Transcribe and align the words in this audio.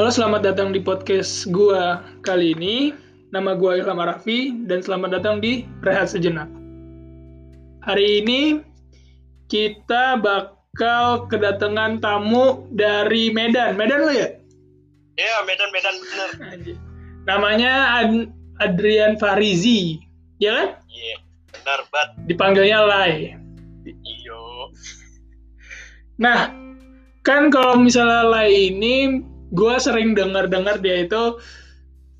Halo, 0.00 0.08
selamat 0.08 0.40
datang 0.48 0.72
di 0.72 0.80
podcast 0.80 1.44
gua 1.52 2.00
kali 2.24 2.56
ini. 2.56 2.88
Nama 3.36 3.52
gua 3.52 3.76
Ilham 3.76 4.00
Arafi 4.00 4.64
dan 4.64 4.80
selamat 4.80 5.20
datang 5.20 5.44
di 5.44 5.68
Rehat 5.84 6.16
Sejenak. 6.16 6.48
Hari 7.84 8.24
ini 8.24 8.64
kita 9.52 10.16
bakal 10.16 11.28
kedatangan 11.28 12.00
tamu 12.00 12.64
dari 12.72 13.28
Medan. 13.28 13.76
Medan 13.76 14.08
lo 14.08 14.08
ya? 14.08 14.40
Iya, 15.20 15.44
Medan 15.44 15.68
Medan 15.68 15.92
bener. 16.00 16.30
Namanya 17.28 18.00
Ad- 18.00 18.32
Adrian 18.64 19.20
Farizi, 19.20 20.00
ya 20.40 20.64
kan? 20.64 20.68
Iya, 20.88 21.16
benar 21.52 21.80
banget. 21.92 22.08
Dipanggilnya 22.24 22.88
Lai. 22.88 23.36
Iyo. 23.84 24.72
Nah, 26.16 26.48
kan 27.20 27.52
kalau 27.52 27.76
misalnya 27.76 28.24
Lai 28.24 28.72
ini, 28.72 29.28
gue 29.50 29.74
sering 29.82 30.14
dengar-dengar 30.14 30.78
dia 30.78 31.06
itu 31.06 31.38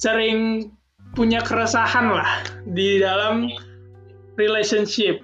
sering 0.03 0.71
punya 1.15 1.43
keresahan 1.43 2.11
lah 2.11 2.31
di 2.71 3.03
dalam 3.03 3.51
relationship. 4.39 5.23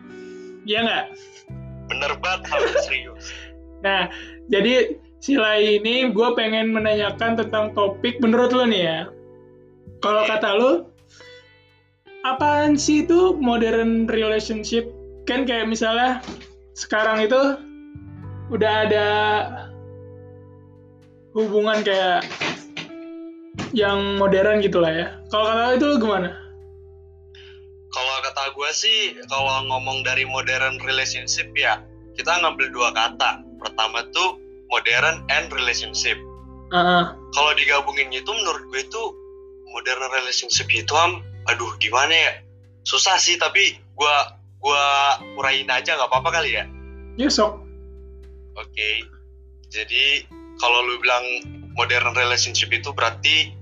Ya 0.67 0.83
nggak? 0.83 1.07
Bener 1.91 2.13
banget 2.23 2.43
harus 2.51 2.75
serius. 2.87 3.27
Nah, 3.85 4.09
jadi 4.51 4.99
si 5.21 5.37
Lai 5.37 5.79
ini 5.79 6.11
gue 6.11 6.29
pengen 6.35 6.75
menanyakan 6.75 7.39
tentang 7.39 7.71
topik 7.77 8.19
menurut 8.19 8.51
lo 8.51 8.65
nih 8.67 8.83
ya. 8.83 9.01
Kalau 10.01 10.27
kata 10.27 10.51
lo, 10.59 10.73
apaan 12.25 12.75
sih 12.75 13.05
itu 13.07 13.37
modern 13.39 14.11
relationship? 14.11 14.91
Kan 15.29 15.47
kayak 15.47 15.71
misalnya 15.71 16.19
sekarang 16.75 17.23
itu 17.29 17.39
udah 18.51 18.73
ada 18.89 19.09
hubungan 21.37 21.85
kayak 21.85 22.25
yang 23.77 24.17
modern 24.17 24.65
gitu 24.65 24.81
lah 24.81 24.89
ya. 24.89 25.07
Kalau 25.29 25.45
kata 25.53 25.77
itu 25.77 25.85
lo 25.85 25.97
gimana? 26.01 26.29
Kalau 27.93 28.15
kata 28.25 28.43
gue 28.57 28.71
sih, 28.73 28.99
kalau 29.29 29.53
ngomong 29.69 30.01
dari 30.01 30.25
modern 30.25 30.81
relationship 30.81 31.53
ya, 31.53 31.85
kita 32.17 32.41
ngambil 32.41 32.73
dua 32.73 32.89
kata. 32.97 33.45
Pertama 33.61 34.09
tuh 34.17 34.41
modern 34.73 35.21
and 35.29 35.53
relationship. 35.53 36.17
Ah, 36.73 37.15
Kalau 37.37 37.53
digabungin 37.55 38.11
itu 38.11 38.27
menurut 38.27 38.65
gue 38.73 38.81
itu 38.81 39.03
modern 39.77 40.09
relationship 40.17 40.67
itu 40.73 40.93
am, 40.97 41.21
aduh 41.53 41.77
gimana 41.77 42.11
ya? 42.17 42.33
Susah 42.89 43.21
sih 43.21 43.37
tapi 43.37 43.77
gua 43.99 44.39
gua 44.63 45.19
urain 45.37 45.69
aja 45.69 45.95
nggak 45.95 46.09
apa-apa 46.11 46.43
kali 46.43 46.57
ya. 46.57 46.65
ya 47.21 47.29
sok. 47.29 47.61
Oke. 48.57 49.05
Jadi 49.69 50.23
kalau 50.61 50.79
lu 50.85 50.97
bilang 51.01 51.25
modern 51.77 52.17
relationship 52.17 52.73
itu 52.73 52.91
berarti 52.93 53.53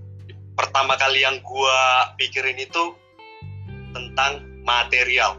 pertama 0.55 0.95
kali 0.95 1.27
yang 1.27 1.43
gua 1.43 2.13
pikirin 2.19 2.59
itu 2.59 2.95
tentang 3.95 4.43
material. 4.63 5.39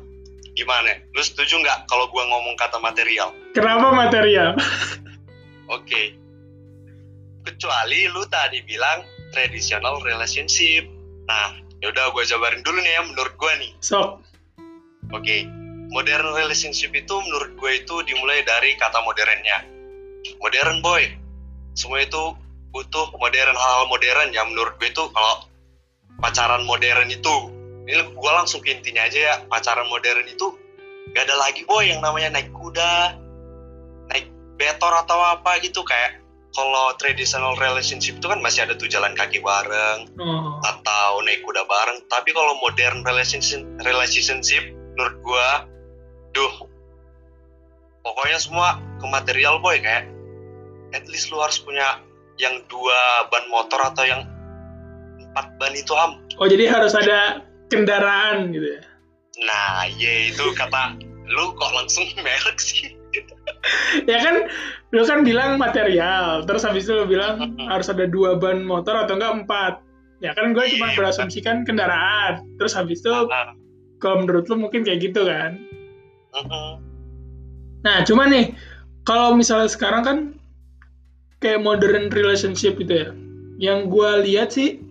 Gimana? 0.56 1.00
Lu 1.12 1.22
setuju 1.24 1.60
nggak 1.60 1.88
kalau 1.88 2.08
gua 2.12 2.24
ngomong 2.28 2.56
kata 2.56 2.80
material? 2.80 3.32
Kenapa 3.56 3.92
material? 3.92 4.56
Oke. 5.76 6.16
Kecuali 7.46 8.10
lu 8.10 8.26
tadi 8.28 8.64
bilang 8.66 9.06
traditional 9.32 10.02
relationship. 10.02 10.88
Nah, 11.28 11.56
yaudah 11.84 12.12
gua 12.12 12.24
jabarin 12.28 12.64
dulu 12.64 12.80
nih 12.80 12.94
ya 12.96 13.02
menurut 13.04 13.34
gua 13.40 13.54
nih. 13.60 13.72
Sok. 13.84 14.24
Oke, 15.14 15.46
modern 15.94 16.34
relationship 16.34 16.92
itu 16.98 17.14
menurut 17.14 17.54
gue 17.62 17.72
itu 17.86 17.96
dimulai 18.10 18.42
dari 18.42 18.74
kata 18.74 19.06
modernnya. 19.06 19.62
Modern 20.42 20.82
boy, 20.82 21.06
semua 21.76 22.02
itu 22.02 22.24
butuh 22.72 23.08
modern 23.20 23.56
hal-hal 23.56 23.86
modern 23.88 24.32
ya 24.36 24.44
menurut 24.48 24.76
gue 24.80 24.92
itu 24.92 25.04
kalau 25.12 25.48
pacaran 26.20 26.64
modern 26.64 27.12
itu, 27.12 27.36
ini 27.88 28.00
gue 28.00 28.32
langsung 28.32 28.64
ke 28.64 28.72
intinya 28.72 29.04
aja 29.04 29.20
ya, 29.20 29.36
pacaran 29.52 29.88
modern 29.92 30.24
itu 30.28 30.56
gak 31.12 31.28
ada 31.28 31.36
lagi 31.36 31.68
boy 31.68 31.88
yang 31.88 32.00
namanya 32.00 32.40
naik 32.40 32.52
kuda, 32.56 33.16
naik 34.12 34.28
betor 34.56 34.92
atau 35.04 35.20
apa 35.20 35.60
gitu 35.60 35.84
kayak 35.84 36.24
kalau 36.56 36.96
traditional 36.96 37.52
relationship 37.60 38.16
itu 38.16 38.28
kan 38.32 38.40
masih 38.40 38.64
ada 38.64 38.80
tuh 38.80 38.88
jalan 38.88 39.12
kaki 39.12 39.44
bareng, 39.44 40.08
Oh. 40.16 40.56
atau 40.64 41.20
naik 41.28 41.44
kuda 41.44 41.68
bareng. 41.68 42.00
Tapi 42.08 42.32
kalau 42.32 42.56
modern 42.64 43.04
relationship, 43.04 43.60
relationship 43.84 44.64
menurut 44.96 45.16
gua, 45.20 45.68
duh, 46.32 46.54
pokoknya 48.08 48.40
semua 48.40 48.80
ke 49.04 49.06
material 49.12 49.60
boy 49.60 49.76
kayak, 49.84 50.08
at 50.96 51.06
least 51.12 51.30
lu 51.30 51.38
harus 51.38 51.60
punya 51.60 52.00
yang 52.40 52.64
dua 52.72 53.28
ban 53.28 53.46
motor 53.52 53.80
atau 53.84 54.04
yang 54.08 54.24
empat 55.20 55.52
ban 55.60 55.76
itu 55.76 55.92
am. 55.92 56.24
Oh 56.40 56.48
jadi 56.48 56.72
harus 56.72 56.96
ada 56.96 57.44
kendaraan 57.68 58.56
gitu 58.56 58.80
ya? 58.80 58.82
Nah, 59.44 59.84
ya 60.00 60.32
itu 60.32 60.56
kata 60.56 60.96
lu 61.28 61.52
kok 61.60 61.72
langsung 61.76 62.08
merek 62.24 62.56
sih. 62.58 62.96
Ya 64.08 64.20
kan, 64.20 64.52
lu 64.92 65.04
kan 65.08 65.24
bilang 65.24 65.56
material, 65.56 66.44
terus 66.44 66.68
habis 66.68 66.84
itu 66.88 66.94
lu 66.96 67.08
bilang 67.08 67.56
harus 67.68 67.88
ada 67.88 68.04
dua 68.08 68.36
ban 68.36 68.64
motor 68.64 68.96
atau 68.96 69.16
enggak 69.16 69.44
empat. 69.44 69.74
Ya 70.24 70.32
kan 70.36 70.56
gue 70.56 70.64
cuma 70.76 70.92
Iya. 70.92 70.96
berasumsikan 71.00 71.68
kendaraan, 71.68 72.44
terus 72.60 72.76
habis 72.76 73.04
itu 73.04 73.12
kalau 74.00 74.24
menurut 74.24 74.48
lu 74.48 74.60
mungkin 74.60 74.84
kayak 74.88 75.12
gitu 75.12 75.28
kan? 75.28 75.60
Nah 77.84 78.02
cuma 78.04 78.28
nih, 78.28 78.56
kalau 79.08 79.36
misalnya 79.36 79.70
sekarang 79.72 80.04
kan 80.04 80.18
kayak 81.46 81.62
modern 81.62 82.10
relationship 82.10 82.74
gitu 82.82 82.90
ya, 82.90 83.10
yang 83.62 83.86
gue 83.86 84.10
lihat 84.26 84.50
sih 84.50 84.82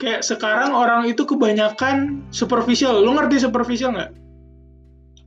kayak 0.00 0.24
sekarang 0.24 0.72
orang 0.72 1.04
itu 1.04 1.22
kebanyakan 1.22 2.24
superficial. 2.32 2.98
Lu 3.04 3.12
ngerti 3.12 3.44
superficial 3.44 3.92
nggak? 3.92 4.10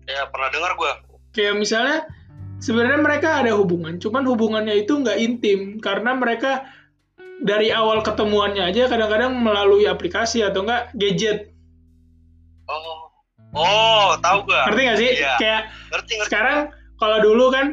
Ya 0.09 0.25
pernah 0.33 0.49
dengar 0.49 0.73
gua. 0.73 0.99
kayak 1.35 1.59
misalnya 1.59 2.07
sebenarnya 2.63 2.99
mereka 3.03 3.43
ada 3.43 3.51
hubungan, 3.53 3.99
cuman 3.99 4.23
hubungannya 4.25 4.87
itu 4.87 4.97
nggak 4.97 5.19
intim 5.19 5.77
karena 5.83 6.17
mereka 6.17 6.65
dari 7.43 7.69
awal 7.69 7.99
ketemuannya 7.99 8.71
aja 8.71 8.87
kadang-kadang 8.87 9.35
melalui 9.35 9.85
aplikasi 9.85 10.41
atau 10.41 10.63
enggak 10.63 10.89
gadget. 10.95 11.51
Oh, 12.71 13.11
oh, 13.53 14.15
tahu 14.23 14.47
gua. 14.47 14.71
Ngerti 14.71 14.81
nggak 14.81 14.99
sih? 14.99 15.11
Iya. 15.19 15.33
Kayak 15.37 15.61
Ngerti 15.91 16.11
ngerti. 16.17 16.27
sekarang 16.31 16.57
kalau 16.97 17.17
dulu 17.19 17.51
kan 17.51 17.65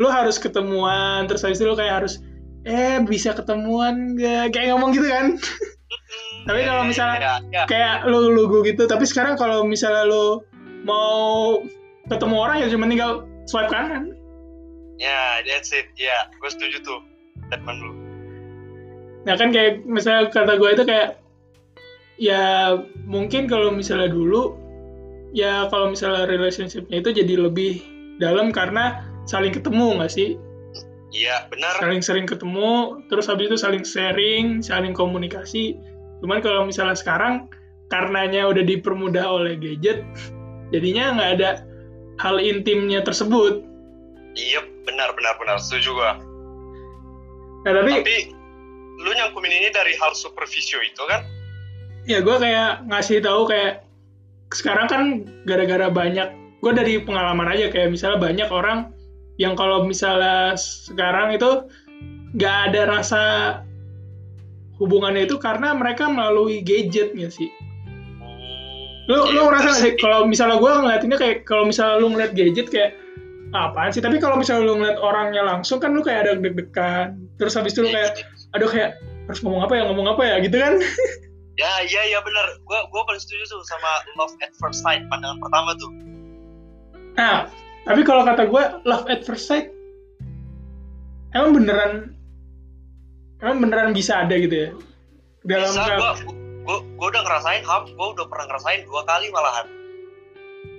lu 0.00 0.08
harus 0.08 0.40
ketemuan 0.40 1.28
terus 1.28 1.44
habis 1.44 1.60
itu 1.60 1.68
lu 1.68 1.76
kayak 1.76 2.02
harus 2.02 2.24
eh 2.62 3.02
bisa 3.02 3.32
ketemuan 3.32 4.14
nggak 4.14 4.50
kayak 4.50 4.70
ngomong 4.70 4.90
gitu 4.92 5.06
kan. 5.06 5.34
Tapi 6.42 6.60
kalau 6.62 6.82
Ya, 6.82 6.88
misalnya- 6.88 7.20
ya, 7.20 7.34
ya. 7.52 7.64
kayak 7.66 7.96
lu 8.04 8.30
lugu 8.30 8.62
gitu 8.62 8.84
tapi 8.84 9.02
sekarang 9.02 9.34
kalau 9.34 9.62
misalnya 9.62 10.02
lu 10.04 10.42
mau 10.82 11.58
ketemu 12.04 12.36
orang 12.36 12.56
ya 12.58 12.66
cuma 12.66 12.84
tinggal 12.84 13.12
swipe 13.44 13.68
kanan 13.68 14.10
Ya, 14.96 15.42
that's 15.42 15.70
it. 15.70 15.90
Ya, 15.94 16.30
gue 16.32 16.46
setuju 16.46 16.78
tuh 16.80 16.98
statement 17.48 17.78
lu. 17.80 17.92
Nah 19.22 19.34
kan 19.34 19.50
kayak 19.50 19.82
misalnya 19.82 20.30
kata 20.30 20.54
gue 20.54 20.70
itu 20.72 20.84
kayak 20.84 21.18
ya 22.16 22.74
mungkin 23.02 23.46
kalau 23.46 23.70
misalnya 23.70 24.06
dulu 24.06 24.54
ya 25.30 25.66
kalau 25.66 25.90
misalnya 25.90 26.26
relationshipnya 26.26 26.98
itu 26.98 27.10
jadi 27.12 27.34
lebih 27.40 27.82
dalam 28.18 28.50
karena 28.50 29.02
saling 29.24 29.50
ketemu 29.50 29.98
nggak 29.98 30.12
sih 30.12 30.38
Iya, 31.12 31.44
benar. 31.52 31.76
saling 31.76 32.00
sering 32.00 32.24
ketemu 32.24 33.04
terus 33.12 33.28
habis 33.28 33.52
itu 33.52 33.56
saling 33.60 33.84
sharing 33.84 34.64
saling 34.64 34.96
komunikasi 34.96 35.76
cuman 36.24 36.40
kalau 36.40 36.64
misalnya 36.64 36.96
sekarang 36.96 37.52
karenanya 37.92 38.48
udah 38.48 38.64
dipermudah 38.64 39.20
oleh 39.20 39.60
gadget 39.60 40.00
jadinya 40.72 41.12
nggak 41.12 41.30
ada 41.36 41.50
hal 42.16 42.40
intimnya 42.40 43.04
tersebut 43.04 43.60
Iya, 44.32 44.64
benar, 44.88 45.12
benar, 45.12 45.36
benar. 45.36 45.60
Setuju 45.60 45.92
gua. 45.92 46.16
nah 47.68 47.72
tapi 47.76 48.00
Tapi 48.00 48.16
lu 49.04 49.12
nyangkumin 49.12 49.52
ini 49.52 49.68
dari 49.68 49.92
hal 50.00 50.16
supervisio 50.16 50.80
itu 50.80 51.04
kan? 51.04 51.20
ya 52.02 52.18
gue 52.18 52.34
kayak 52.34 52.88
ngasih 52.88 53.20
tahu 53.22 53.46
kayak 53.46 53.84
sekarang 54.50 54.88
kan 54.90 55.02
gara-gara 55.46 55.86
banyak 55.86 56.32
gue 56.58 56.72
dari 56.74 56.98
pengalaman 56.98 57.46
aja 57.46 57.70
kayak 57.70 57.92
misalnya 57.94 58.18
banyak 58.18 58.48
orang 58.50 58.90
yang 59.42 59.58
kalau 59.58 59.82
misalnya 59.82 60.54
sekarang 60.54 61.34
itu 61.34 61.66
nggak 62.38 62.56
ada 62.70 62.82
rasa 62.86 63.22
hubungannya 64.78 65.26
itu 65.26 65.36
karena 65.42 65.74
mereka 65.74 66.06
melalui 66.06 66.62
gadget 66.62 67.10
nggak 67.12 67.34
sih. 67.34 67.50
Lu 69.10 69.18
Iya, 69.26 69.34
lu 69.34 69.40
ngerasa 69.50 69.68
nggak 69.68 69.82
sih 69.82 69.92
kalau 69.98 70.24
misalnya 70.30 70.62
gue 70.62 70.70
ngeliatinnya 70.70 71.18
kayak 71.18 71.36
kalau 71.42 71.66
misalnya 71.66 71.96
lu 71.98 72.14
ngeliat 72.14 72.32
gadget 72.38 72.70
kayak 72.70 72.94
"Ah, 73.52 73.68
apaan 73.68 73.90
sih? 73.90 74.00
Tapi 74.00 74.22
kalau 74.22 74.38
misalnya 74.38 74.62
lu 74.64 74.78
ngeliat 74.78 74.98
orangnya 75.02 75.42
langsung 75.42 75.82
kan 75.82 75.90
lu 75.92 76.00
kayak 76.06 76.24
ada 76.24 76.32
deg-degan. 76.38 77.18
Terus 77.36 77.58
habis 77.58 77.74
itu 77.74 77.82
lu 77.82 77.90
kayak 77.90 78.22
aduh 78.54 78.70
kayak 78.70 78.96
harus 79.26 79.42
ngomong 79.42 79.66
apa 79.66 79.74
ya 79.74 79.82
ngomong 79.90 80.06
apa 80.06 80.22
ya 80.22 80.36
gitu 80.40 80.56
kan? 80.56 80.78
Ya, 81.60 81.84
iya, 81.84 82.16
iya 82.16 82.18
benar. 82.24 82.56
Gua 82.64 82.88
gua 82.88 83.04
paling 83.04 83.20
setuju 83.20 83.44
tuh 83.44 83.60
sama 83.68 84.00
love 84.16 84.32
at 84.40 84.56
first 84.56 84.80
sight, 84.80 85.04
pandangan 85.12 85.36
pertama 85.36 85.76
tuh. 85.76 85.92
Nah, 87.20 87.52
tapi 87.82 88.00
kalau 88.06 88.22
kata 88.22 88.46
gue 88.46 88.62
love 88.86 89.06
at 89.10 89.26
first 89.26 89.50
sight 89.50 89.70
emang 91.34 91.56
beneran 91.56 92.14
emang 93.42 93.58
beneran 93.58 93.90
bisa 93.90 94.22
ada 94.22 94.38
gitu 94.38 94.54
ya? 94.54 94.68
Dalam 95.42 95.74
bisa 95.74 95.98
gua, 95.98 96.12
gua, 96.62 96.78
gua 96.94 97.08
udah 97.10 97.22
ngerasain 97.26 97.62
ham. 97.66 97.90
Gua 97.98 98.14
udah 98.14 98.26
pernah 98.30 98.46
ngerasain 98.46 98.86
dua 98.86 99.02
kali 99.02 99.26
malahan. 99.34 99.66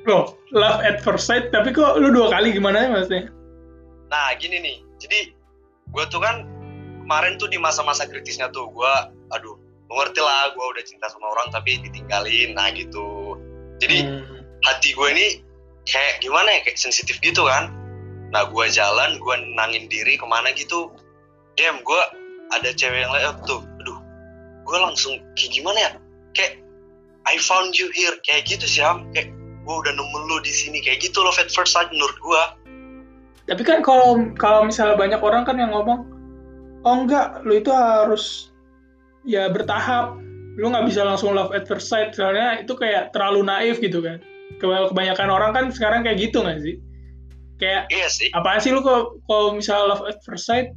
Loh 0.08 0.40
love 0.56 0.80
at 0.80 1.04
first 1.04 1.28
sight 1.28 1.52
tapi 1.52 1.76
kok 1.76 2.00
lu 2.00 2.08
dua 2.16 2.32
kali 2.32 2.56
gimana 2.56 2.88
ya 2.88 2.90
maksudnya? 2.96 3.28
Nah 4.08 4.32
gini 4.40 4.64
nih. 4.64 4.78
Jadi 5.04 5.36
gua 5.92 6.08
tuh 6.08 6.24
kan 6.24 6.48
kemarin 7.04 7.36
tuh 7.36 7.52
di 7.52 7.60
masa-masa 7.60 8.08
kritisnya 8.08 8.48
tuh 8.56 8.72
gua 8.72 9.12
aduh 9.36 9.60
ngerti 9.92 10.24
lah 10.24 10.56
gua 10.56 10.72
udah 10.72 10.84
cinta 10.88 11.12
sama 11.12 11.28
orang 11.36 11.52
tapi 11.52 11.84
ditinggalin 11.84 12.56
nah 12.56 12.72
gitu. 12.72 13.36
Jadi 13.84 14.08
Hmm. 14.08 14.40
hati 14.64 14.96
gue 14.96 15.08
ini 15.12 15.28
kayak 15.84 16.24
gimana 16.24 16.50
ya 16.50 16.60
kayak 16.68 16.80
sensitif 16.80 17.20
gitu 17.20 17.48
kan. 17.48 17.72
Nah 18.32 18.50
gue 18.50 18.66
jalan 18.72 19.20
gue 19.20 19.36
nangin 19.56 19.88
diri 19.88 20.18
ke 20.18 20.26
mana 20.26 20.52
gitu. 20.56 20.92
Damn 21.60 21.84
gue 21.84 22.02
ada 22.52 22.70
cewek 22.74 23.06
yang 23.06 23.14
lewat 23.14 23.44
tuh. 23.46 23.62
Aduh 23.84 24.00
gue 24.64 24.78
langsung 24.80 25.20
kayak 25.36 25.52
gimana 25.54 25.80
ya? 25.80 25.92
Kayak 26.34 26.54
I 27.24 27.40
found 27.40 27.76
you 27.78 27.92
here. 27.94 28.16
Kayak 28.26 28.50
gitu 28.50 28.66
sih 28.66 28.82
Ham 28.84 29.12
kayak 29.12 29.32
gue 29.64 29.76
udah 29.76 29.94
nemu 29.94 30.18
lu 30.28 30.38
di 30.42 30.52
sini. 30.52 30.80
Kayak 30.82 31.12
gitu 31.12 31.22
loh 31.22 31.36
at 31.36 31.52
first 31.52 31.76
sight 31.76 31.92
menurut 31.92 32.18
gue 32.20 32.44
tapi 33.44 33.60
kan 33.68 33.84
kalau 33.84 34.24
kalau 34.40 34.64
misalnya 34.64 34.96
banyak 34.96 35.20
orang 35.20 35.44
kan 35.44 35.60
yang 35.60 35.76
ngomong 35.76 36.08
oh 36.88 36.96
enggak 36.96 37.44
lu 37.44 37.60
itu 37.60 37.72
harus 37.76 38.56
ya 39.28 39.52
bertahap. 39.52 40.20
Lu 40.54 40.70
nggak 40.70 40.86
bisa 40.86 41.02
langsung 41.02 41.34
love 41.34 41.50
at 41.52 41.66
first 41.66 41.90
sight. 41.90 42.14
Soalnya 42.14 42.62
itu 42.62 42.78
kayak 42.78 43.10
terlalu 43.12 43.42
naif 43.42 43.82
gitu 43.82 44.00
kan 44.00 44.22
kebanyakan 44.62 45.30
orang 45.30 45.52
kan 45.56 45.66
sekarang 45.72 46.06
kayak 46.06 46.20
gitu 46.30 46.44
nggak 46.44 46.60
sih? 46.62 46.76
Kayak 47.62 47.88
iya 47.94 48.08
sih. 48.10 48.28
apaan 48.34 48.60
sih 48.60 48.74
lu 48.74 48.82
kalau 48.82 49.16
kalau 49.30 49.56
misalnya 49.56 49.96
love 49.96 50.04
at 50.10 50.20
first 50.26 50.50
sight? 50.50 50.74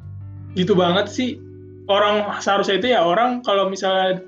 Gitu 0.54 0.76
banget 0.76 1.10
sih. 1.10 1.40
Orang 1.86 2.26
seharusnya 2.42 2.78
itu 2.78 2.88
ya 2.92 3.02
orang 3.06 3.42
kalau 3.42 3.70
misalnya 3.70 4.22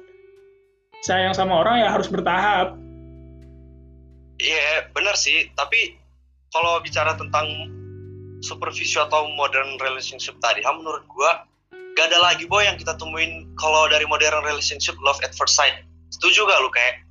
sayang 1.02 1.34
sama 1.34 1.60
orang 1.62 1.82
ya 1.82 1.88
harus 1.92 2.10
bertahap. 2.10 2.74
Iya 4.38 4.90
benar 4.94 5.14
sih. 5.18 5.50
Tapi 5.54 5.98
kalau 6.54 6.80
bicara 6.80 7.14
tentang 7.18 7.46
superficial 8.40 9.10
atau 9.10 9.26
modern 9.34 9.78
relationship 9.82 10.38
tadi 10.38 10.62
Ham 10.62 10.80
menurut 10.82 11.02
gue 11.10 11.30
gak 11.98 12.14
ada 12.14 12.22
lagi 12.22 12.46
boy 12.46 12.62
yang 12.62 12.78
kita 12.78 12.94
temuin 12.94 13.50
kalau 13.58 13.90
dari 13.90 14.06
modern 14.06 14.46
relationship 14.46 14.94
love 15.02 15.18
at 15.26 15.34
first 15.34 15.58
sight. 15.58 15.82
Setuju 16.14 16.46
gak 16.46 16.62
lu 16.62 16.70
kayak 16.70 17.02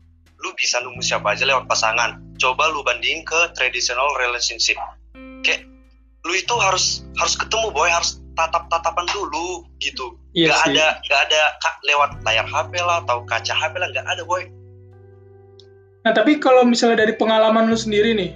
lu 0.44 0.56
bisa 0.56 0.80
nemu 0.80 1.02
siapa 1.04 1.36
aja 1.36 1.44
lewat 1.44 1.68
pasangan 1.68 2.27
coba 2.38 2.70
lu 2.72 2.86
bandingin 2.86 3.26
ke 3.26 3.40
traditional 3.58 4.08
relationship. 4.22 4.78
Kayak 5.44 5.66
lu 6.26 6.34
itu 6.38 6.56
harus 6.58 7.06
harus 7.18 7.36
ketemu 7.36 7.74
boy. 7.74 7.90
Harus 7.90 8.22
tatap 8.38 8.70
tatapan 8.70 9.06
dulu 9.10 9.66
gitu. 9.82 10.14
Iya 10.38 10.54
gak 10.54 10.60
sih. 10.62 10.70
ada 10.78 10.86
gak 11.10 11.22
ada 11.30 11.42
lewat 11.90 12.10
layar 12.22 12.46
HP 12.46 12.72
lah 12.86 13.02
atau 13.02 13.26
kaca 13.26 13.54
HP 13.54 13.74
lah 13.82 13.90
gak 13.92 14.06
ada 14.06 14.24
boy. 14.24 14.46
Nah 16.06 16.14
tapi 16.14 16.38
kalau 16.38 16.64
misalnya 16.64 17.04
dari 17.04 17.18
pengalaman 17.18 17.68
lu 17.68 17.76
sendiri 17.76 18.16
nih 18.16 18.32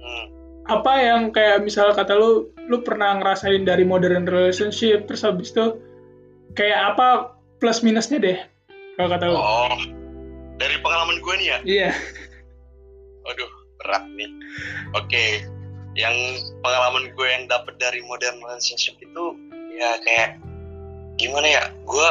hmm. 0.00 0.24
apa 0.70 0.92
yang 0.96 1.28
kayak 1.28 1.60
misalnya 1.60 1.92
kata 1.92 2.16
lu 2.16 2.48
lu 2.70 2.80
pernah 2.80 3.20
ngerasain 3.20 3.68
dari 3.68 3.84
modern 3.84 4.24
relationship 4.24 5.04
terus 5.04 5.26
habis 5.26 5.52
itu 5.52 5.76
kayak 6.56 6.94
apa 6.94 7.36
plus 7.60 7.84
minusnya 7.84 8.16
deh 8.22 8.38
kalau 8.96 9.08
kata 9.12 9.24
lu? 9.28 9.36
Oh 9.36 9.76
dari 10.58 10.76
pengalaman 10.82 11.22
gue 11.22 11.34
nih 11.38 11.46
ya? 11.46 11.58
Iya 11.66 11.90
Aduh, 13.28 13.50
berat 13.80 14.04
nih. 14.16 14.30
Oke, 14.96 15.24
yang 15.94 16.14
pengalaman 16.64 17.12
gue 17.12 17.28
yang 17.28 17.44
dapet 17.46 17.76
dari 17.76 18.00
modern 18.04 18.40
relationship 18.40 18.96
itu 19.00 19.24
ya 19.76 19.98
kayak 20.02 20.40
gimana 21.20 21.46
ya? 21.46 21.64
Gue, 21.84 22.08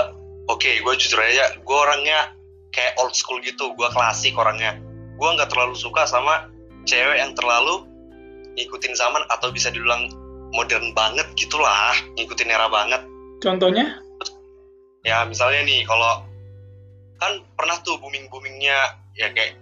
oke, 0.51 0.69
gue 0.69 0.93
jujur 0.99 1.19
aja, 1.19 1.57
gue 1.57 1.77
orangnya 1.77 2.33
kayak 2.75 2.93
old 3.01 3.15
school 3.17 3.41
gitu, 3.41 3.73
gue 3.73 3.89
klasik 3.91 4.37
orangnya. 4.37 4.77
Gue 5.17 5.29
nggak 5.33 5.49
terlalu 5.49 5.73
suka 5.73 6.05
sama 6.05 6.51
cewek 6.85 7.17
yang 7.17 7.33
terlalu 7.33 7.83
ngikutin 8.57 8.93
zaman 8.97 9.21
atau 9.33 9.49
bisa 9.49 9.69
dibilang 9.73 10.09
modern 10.53 10.93
banget 10.93 11.27
gitulah, 11.35 11.93
ngikutin 12.15 12.49
era 12.49 12.69
banget. 12.69 13.01
contohnya 13.37 14.01
Ya 15.05 15.23
misalnya 15.23 15.63
nih, 15.63 15.87
kalau 15.87 16.25
kan 17.17 17.39
pernah 17.55 17.79
tuh 17.81 17.95
booming 18.01 18.27
boomingnya 18.29 18.77
ya 19.17 19.31
kayak 19.33 19.57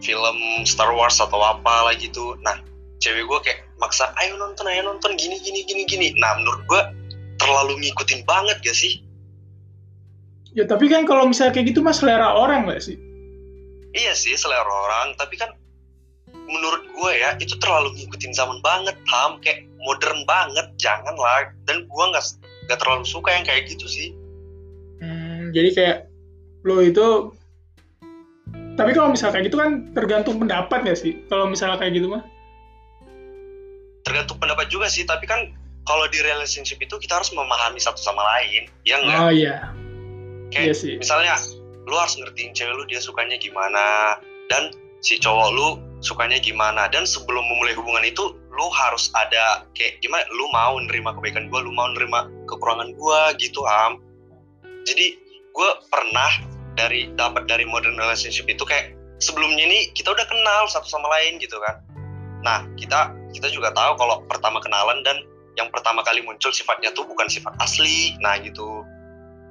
film 0.00 0.38
Star 0.64 0.94
Wars 0.94 1.18
atau 1.18 1.40
apa 1.42 1.90
lah 1.90 1.94
gitu. 1.98 2.38
Nah, 2.42 2.58
cewek 3.02 3.26
gue 3.26 3.38
kayak 3.46 3.60
maksa, 3.78 4.10
ayo 4.22 4.38
nonton, 4.38 4.66
ayo 4.66 4.86
nonton, 4.86 5.14
gini, 5.18 5.38
gini, 5.42 5.62
gini, 5.66 5.82
gini. 5.86 6.06
Nah, 6.18 6.38
menurut 6.38 6.62
gue 6.66 6.82
terlalu 7.38 7.82
ngikutin 7.86 8.26
banget 8.26 8.58
gak 8.62 8.78
sih? 8.78 9.02
ya 10.56 10.64
tapi 10.64 10.90
kan 10.90 11.04
kalau 11.04 11.28
misalnya 11.28 11.54
kayak 11.54 11.70
gitu 11.70 11.84
mas 11.84 12.00
selera 12.00 12.34
orang 12.34 12.66
nggak 12.66 12.82
sih 12.82 12.98
Iya 13.96 14.12
sih, 14.12 14.36
selera 14.36 14.68
orang. 14.68 15.16
Tapi 15.16 15.34
kan 15.40 15.50
menurut 16.28 16.84
gue 16.92 17.12
ya, 17.16 17.34
itu 17.40 17.56
terlalu 17.56 17.96
ngikutin 17.96 18.36
zaman 18.36 18.60
banget, 18.60 18.96
Ham. 19.08 19.40
Kayak 19.40 19.64
modern 19.80 20.28
banget, 20.28 20.66
jangan 20.76 21.16
lah. 21.16 21.48
Dan 21.64 21.88
gue 21.88 22.04
nggak 22.12 22.24
nggak 22.68 22.78
terlalu 22.78 23.04
suka 23.08 23.32
yang 23.32 23.44
kayak 23.48 23.64
gitu 23.68 23.88
sih. 23.88 24.12
Hmm, 25.00 25.56
jadi 25.56 25.70
kayak 25.72 25.98
lo 26.66 26.84
itu 26.84 27.32
tapi 28.78 28.94
kalau 28.94 29.10
misalnya 29.10 29.34
kayak 29.34 29.50
gitu 29.50 29.58
kan 29.58 29.90
tergantung 29.90 30.38
pendapat 30.38 30.86
ya 30.86 30.94
sih? 30.94 31.18
Kalau 31.26 31.50
misalnya 31.50 31.82
kayak 31.82 31.98
gitu 31.98 32.06
mah? 32.06 32.22
Tergantung 34.06 34.38
pendapat 34.38 34.70
juga 34.70 34.86
sih, 34.86 35.02
tapi 35.02 35.26
kan 35.26 35.50
kalau 35.82 36.06
di 36.06 36.22
relationship 36.22 36.78
itu 36.78 36.94
kita 37.02 37.18
harus 37.18 37.34
memahami 37.34 37.82
satu 37.82 37.98
sama 37.98 38.22
lain, 38.22 38.70
ya 38.86 39.02
enggak? 39.02 39.18
oh 39.18 39.32
iya. 39.34 39.56
Kayak 40.54 40.64
iya 40.64 40.74
sih. 40.78 40.94
misalnya 40.96 41.34
lu 41.84 41.96
harus 41.98 42.16
ngertiin 42.16 42.54
cewek 42.56 42.72
lu 42.72 42.84
dia 42.88 43.00
sukanya 43.02 43.36
gimana 43.36 44.16
dan 44.48 44.72
si 45.04 45.20
cowok 45.20 45.48
lu 45.52 45.68
sukanya 46.00 46.40
gimana 46.40 46.88
dan 46.88 47.04
sebelum 47.04 47.44
memulai 47.44 47.76
hubungan 47.76 48.04
itu 48.04 48.36
lu 48.48 48.66
harus 48.72 49.12
ada 49.12 49.68
kayak 49.76 50.00
gimana 50.00 50.24
lu 50.32 50.48
mau 50.54 50.76
nerima 50.80 51.12
kebaikan 51.16 51.52
gua 51.52 51.60
lu 51.64 51.72
mau 51.74 51.88
nerima 51.92 52.30
kekurangan 52.48 52.94
gua 52.96 53.34
gitu 53.36 53.60
am. 53.66 54.00
Jadi 54.88 55.20
gue 55.52 55.70
pernah 55.92 56.30
dari 56.78 57.10
dapat 57.18 57.50
dari 57.50 57.66
modern 57.66 57.98
relationship 57.98 58.46
itu 58.46 58.62
kayak 58.62 58.94
sebelumnya 59.18 59.66
ini 59.66 59.90
kita 59.98 60.14
udah 60.14 60.26
kenal 60.30 60.70
satu 60.70 60.86
sama 60.86 61.10
lain 61.18 61.42
gitu 61.42 61.58
kan 61.58 61.82
nah 62.46 62.62
kita 62.78 63.10
kita 63.34 63.50
juga 63.50 63.74
tahu 63.74 63.98
kalau 63.98 64.22
pertama 64.30 64.62
kenalan 64.62 65.02
dan 65.02 65.18
yang 65.58 65.66
pertama 65.74 66.06
kali 66.06 66.22
muncul 66.22 66.54
sifatnya 66.54 66.94
tuh 66.94 67.02
bukan 67.02 67.26
sifat 67.26 67.50
asli 67.58 68.14
nah 68.22 68.38
gitu 68.38 68.86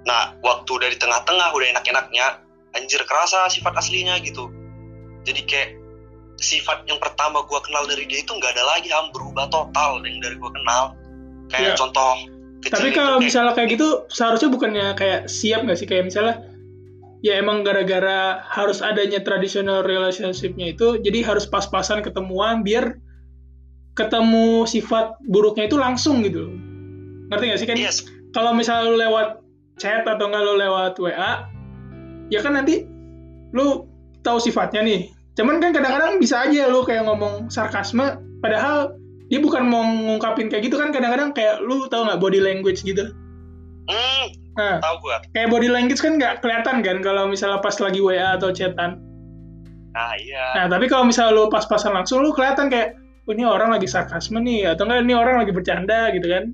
Nah, 0.08 0.40
waktu 0.40 0.74
dari 0.80 0.96
tengah-tengah 0.96 1.52
udah 1.52 1.68
enak-enaknya, 1.76 2.40
anjir 2.80 3.04
kerasa 3.04 3.52
sifat 3.52 3.76
aslinya 3.76 4.16
gitu. 4.24 4.48
Jadi 5.28 5.44
kayak 5.44 5.76
sifat 6.40 6.88
yang 6.88 6.96
pertama 7.04 7.44
gua 7.44 7.60
kenal 7.60 7.84
dari 7.84 8.08
dia 8.08 8.24
itu 8.24 8.32
nggak 8.32 8.56
ada 8.56 8.64
lagi, 8.64 8.88
am 8.96 9.12
berubah 9.12 9.52
total 9.52 10.00
yang 10.08 10.24
dari 10.24 10.40
gua 10.40 10.52
kenal. 10.56 10.84
Ya. 11.52 11.76
Kayak 11.76 11.76
contoh 11.76 12.12
kecil 12.64 12.74
tapi 12.80 12.90
kalau 12.96 13.20
kayak- 13.20 13.28
misalnya 13.28 13.54
kayak 13.54 13.70
gitu 13.76 13.88
seharusnya 14.10 14.50
bukannya 14.50 14.86
kayak 14.98 15.20
siap 15.30 15.62
nggak 15.62 15.78
sih 15.78 15.88
kayak 15.88 16.10
misalnya 16.10 16.42
ya 17.26 17.42
emang 17.42 17.66
gara-gara 17.66 18.46
harus 18.46 18.86
adanya 18.86 19.22
traditional 19.26 19.82
relationship-nya 19.82 20.78
itu 20.78 21.02
jadi 21.02 21.26
harus 21.26 21.50
pas-pasan 21.50 22.06
ketemuan 22.06 22.62
biar 22.62 23.02
ketemu 23.98 24.70
sifat 24.70 25.18
buruknya 25.26 25.66
itu 25.66 25.78
langsung 25.82 26.22
gitu. 26.22 26.54
Ngerti 27.34 27.44
nggak 27.50 27.60
sih 27.60 27.68
kan 27.68 27.78
Iya, 27.78 27.92
kalau 28.32 28.54
misalnya 28.54 28.94
lu 28.94 28.96
lewat 29.02 29.42
chat 29.82 30.06
atau 30.06 30.30
nggak 30.30 30.44
lu 30.46 30.54
lewat 30.62 30.94
WA 31.02 31.50
ya 32.30 32.40
kan 32.46 32.54
nanti 32.54 32.86
lu 33.58 33.90
tahu 34.22 34.38
sifatnya 34.38 34.86
nih. 34.86 35.10
Cuman 35.34 35.62
kan 35.62 35.74
kadang-kadang 35.74 36.22
bisa 36.22 36.46
aja 36.46 36.70
lu 36.70 36.86
kayak 36.86 37.10
ngomong 37.10 37.50
sarkasme 37.50 38.22
padahal 38.42 38.94
dia 39.28 39.42
bukan 39.44 39.66
mau 39.68 39.84
ngungkapin 39.84 40.48
kayak 40.48 40.70
gitu 40.70 40.80
kan 40.80 40.94
kadang-kadang 40.94 41.34
kayak 41.34 41.60
lu 41.66 41.90
tahu 41.90 42.06
nggak 42.06 42.22
body 42.22 42.40
language 42.40 42.86
gitu? 42.86 43.12
Hmm, 43.88 44.26
nah 44.58 44.82
tahu 44.82 44.96
gua. 45.06 45.18
kayak 45.32 45.50
body 45.54 45.70
language 45.70 46.02
kan 46.02 46.18
nggak 46.18 46.42
kelihatan 46.42 46.82
kan 46.82 46.98
kalau 47.00 47.30
misalnya 47.30 47.62
pas 47.62 47.78
lagi 47.78 48.02
WA 48.02 48.36
atau 48.36 48.50
chatan 48.52 49.00
Nah, 49.98 50.14
iya. 50.14 50.54
nah 50.54 50.66
tapi 50.70 50.86
kalau 50.86 51.10
misalnya 51.10 51.34
lu 51.34 51.50
pas-pasan 51.50 51.90
langsung 51.90 52.22
lu 52.22 52.30
kelihatan 52.30 52.70
kayak 52.70 52.94
oh, 53.26 53.34
ini 53.34 53.42
orang 53.42 53.74
lagi 53.74 53.90
sarkasme 53.90 54.38
nih 54.38 54.70
atau 54.70 54.86
enggak 54.86 55.02
ini 55.02 55.14
orang 55.18 55.42
lagi 55.42 55.50
bercanda 55.50 56.14
gitu 56.14 56.30
kan 56.30 56.54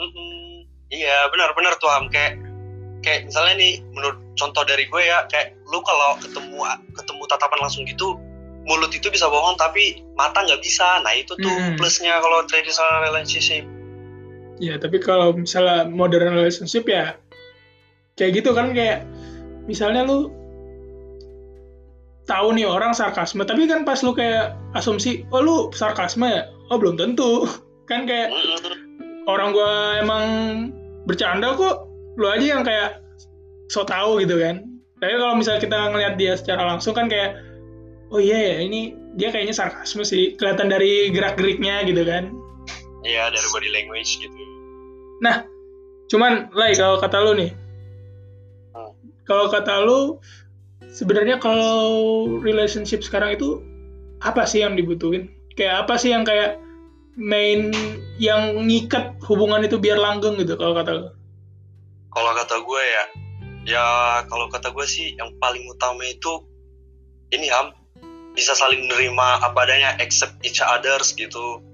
Mm-mm. 0.00 0.64
Iya, 0.88 1.28
benar-benar 1.36 1.76
tuh 1.76 1.92
am 1.92 2.08
kayak 2.08 2.40
kayak 3.04 3.28
misalnya 3.28 3.60
nih 3.60 3.72
menurut 3.92 4.16
contoh 4.40 4.64
dari 4.64 4.88
gue 4.88 5.02
ya 5.04 5.28
kayak 5.28 5.52
lu 5.68 5.84
kalau 5.84 6.16
ketemu 6.16 6.64
ketemu 6.96 7.22
tatapan 7.28 7.58
langsung 7.60 7.84
gitu 7.84 8.16
mulut 8.66 8.90
itu 8.90 9.06
bisa 9.12 9.28
bohong 9.28 9.54
tapi 9.60 10.00
mata 10.16 10.42
nggak 10.42 10.58
bisa 10.64 11.04
nah 11.04 11.12
itu 11.12 11.36
tuh 11.38 11.52
Hmm. 11.52 11.76
plusnya 11.76 12.18
kalau 12.18 12.40
traditional 12.48 13.04
relationship 13.04 13.62
Ya, 14.56 14.80
tapi 14.80 15.02
kalau 15.02 15.36
misalnya 15.36 15.84
modern 15.84 16.32
relationship 16.32 16.88
ya 16.88 17.20
kayak 18.16 18.40
gitu 18.40 18.56
kan 18.56 18.72
kayak 18.72 19.04
misalnya 19.68 20.08
lu 20.08 20.32
tahu 22.24 22.56
nih 22.56 22.66
orang 22.66 22.96
sarkasme, 22.96 23.44
tapi 23.44 23.68
kan 23.68 23.86
pas 23.86 24.00
lu 24.02 24.16
kayak 24.16 24.56
asumsi, 24.74 25.22
oh 25.30 25.40
lu 25.44 25.56
sarkasme 25.70 26.26
ya? 26.26 26.42
Oh 26.72 26.80
belum 26.80 26.98
tentu. 26.98 27.46
Kan 27.86 28.02
kayak 28.02 28.34
orang 29.30 29.54
gua 29.54 30.02
emang 30.02 30.26
bercanda 31.06 31.54
kok 31.54 31.86
lu 32.18 32.26
aja 32.26 32.58
yang 32.58 32.66
kayak 32.66 32.98
so 33.70 33.86
tau 33.86 34.18
gitu 34.18 34.38
kan 34.40 34.64
tapi 34.98 35.12
kalau 35.14 35.34
misalnya 35.36 35.60
kita 35.62 35.78
ngelihat 35.92 36.14
dia 36.16 36.32
secara 36.34 36.62
langsung 36.66 36.96
kan 36.96 37.06
kayak 37.06 37.36
oh 38.10 38.18
iya 38.18 38.56
ya 38.56 38.56
ini 38.64 38.96
dia 39.14 39.28
kayaknya 39.28 39.54
sarkasme 39.54 40.02
sih 40.02 40.34
kelihatan 40.34 40.72
dari 40.72 41.12
gerak 41.12 41.36
geriknya 41.36 41.84
gitu 41.84 42.02
kan 42.02 42.32
iya 43.06 43.30
dari 43.30 43.46
body 43.54 43.70
language 43.70 44.18
gitu. 44.18 44.34
Nah 45.22 45.46
cuman 46.10 46.50
lah 46.50 46.74
kalau 46.74 46.98
kata 46.98 47.18
lu 47.22 47.32
nih. 47.38 47.50
Hmm. 48.74 48.92
kalau 49.22 49.46
kata 49.48 49.74
lu 49.86 50.18
sebenarnya 50.90 51.38
kalau 51.38 52.26
relationship 52.42 53.00
sekarang 53.06 53.38
itu 53.38 53.62
apa 54.20 54.42
sih 54.44 54.66
yang 54.66 54.74
dibutuhin? 54.74 55.30
Kayak 55.54 55.86
apa 55.86 55.94
sih 55.96 56.12
yang 56.12 56.26
kayak 56.26 56.58
main 57.16 57.72
yang 58.20 58.68
ngikat 58.68 59.16
hubungan 59.24 59.64
itu 59.64 59.80
biar 59.80 59.96
langgeng 59.96 60.36
gitu 60.36 60.58
kalau 60.58 60.74
kata 60.76 60.90
lu? 60.92 61.06
Kalau 62.12 62.32
kata 62.36 62.54
gue 62.60 62.82
ya 62.82 63.04
ya 63.66 63.86
kalau 64.30 64.46
kata 64.46 64.70
gue 64.70 64.86
sih 64.86 65.16
yang 65.18 65.32
paling 65.40 65.64
utama 65.70 66.02
itu 66.06 66.42
ini 67.32 67.48
ham. 67.50 67.72
Bisa 68.36 68.52
saling 68.52 68.84
menerima 68.84 69.48
apa 69.48 69.64
adanya 69.64 69.96
accept 69.96 70.36
each 70.44 70.60
others 70.60 71.16
gitu 71.16 71.64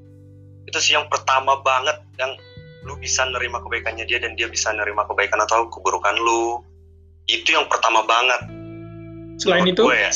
itu 0.67 0.79
sih 0.79 0.93
yang 0.95 1.07
pertama 1.11 1.59
banget 1.61 1.99
yang 2.19 2.33
lu 2.83 2.99
bisa 2.99 3.23
nerima 3.31 3.63
kebaikannya 3.63 4.07
dia 4.07 4.19
dan 4.19 4.35
dia 4.35 4.51
bisa 4.51 4.75
nerima 4.75 5.07
kebaikan 5.07 5.39
atau 5.43 5.71
keburukan 5.71 6.19
lu. 6.19 6.63
Itu 7.31 7.55
yang 7.55 7.71
pertama 7.71 8.03
banget. 8.03 8.41
Selain 9.39 9.63
menurut 9.63 9.75
itu? 9.79 9.83
gue 9.87 9.97
ya. 9.97 10.13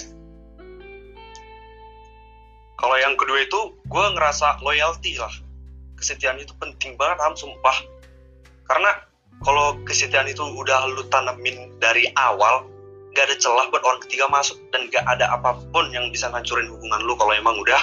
Kalau 2.76 2.96
yang 3.00 3.14
kedua 3.16 3.38
itu 3.40 3.60
gue 3.86 4.04
ngerasa 4.18 4.60
loyalty 4.60 5.16
lah. 5.16 5.32
Kesetiaan 5.96 6.36
itu 6.42 6.52
penting 6.58 6.98
banget 6.98 7.22
ham 7.24 7.38
sumpah. 7.38 7.76
Karena 8.66 8.90
kalau 9.46 9.78
kesetiaan 9.86 10.28
itu 10.28 10.42
udah 10.42 10.90
lu 10.90 11.06
tanamin 11.08 11.72
dari 11.78 12.10
awal 12.18 12.66
gak 13.16 13.32
ada 13.32 13.36
celah 13.40 13.64
buat 13.72 13.80
orang 13.80 14.04
ketiga 14.04 14.28
masuk 14.28 14.60
dan 14.76 14.92
gak 14.92 15.06
ada 15.08 15.32
apa 15.32 15.56
pun 15.72 15.88
yang 15.88 16.12
bisa 16.12 16.28
ngancurin 16.28 16.68
hubungan 16.68 17.00
lu 17.06 17.16
kalau 17.16 17.32
emang 17.32 17.56
udah 17.62 17.80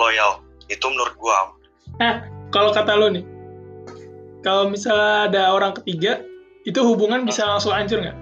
loyal. 0.00 0.40
Itu 0.70 0.88
menurut 0.88 1.12
gue. 1.18 1.38
Nah 2.00 2.24
kalau 2.52 2.70
kata 2.72 2.92
lu 2.96 3.08
nih 3.12 3.24
kalau 4.42 4.68
misalnya 4.68 5.30
ada 5.30 5.42
orang 5.54 5.72
ketiga 5.80 6.22
itu 6.62 6.78
hubungan 6.82 7.26
bisa 7.26 7.42
langsung 7.46 7.74
hancur 7.74 7.98
nggak? 7.98 8.14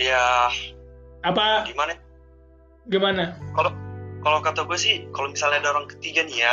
Ya 0.00 0.48
apa? 1.22 1.68
Gimana? 1.68 1.92
Gimana? 2.88 3.24
Kalau 3.52 3.72
kalau 4.24 4.38
kata 4.40 4.64
gue 4.64 4.78
sih 4.78 5.04
kalau 5.12 5.28
misalnya 5.32 5.60
ada 5.64 5.70
orang 5.76 5.88
ketiga 5.88 6.24
nih 6.24 6.48
ya 6.48 6.52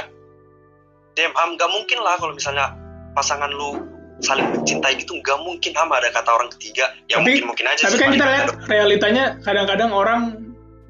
damn 1.16 1.34
ham 1.36 1.56
gak 1.60 1.72
mungkin 1.72 2.00
lah 2.00 2.16
kalau 2.20 2.36
misalnya 2.36 2.72
pasangan 3.16 3.52
lu 3.52 3.80
saling 4.20 4.48
mencintai 4.52 5.00
gitu 5.00 5.16
nggak 5.20 5.40
mungkin 5.40 5.72
ham 5.76 5.88
ada 5.92 6.12
kata 6.12 6.30
orang 6.30 6.52
ketiga. 6.60 6.92
Ya 7.08 7.20
Tapi- 7.20 7.40
mungkin 7.40 7.46
mungkin 7.56 7.66
aja 7.72 7.84
tapi 7.88 7.96
sih 7.96 8.00
kan 8.04 8.10
kita 8.16 8.26
lihat 8.28 8.46
ada. 8.48 8.54
realitanya 8.68 9.26
kadang-kadang 9.44 9.92
orang 9.96 10.22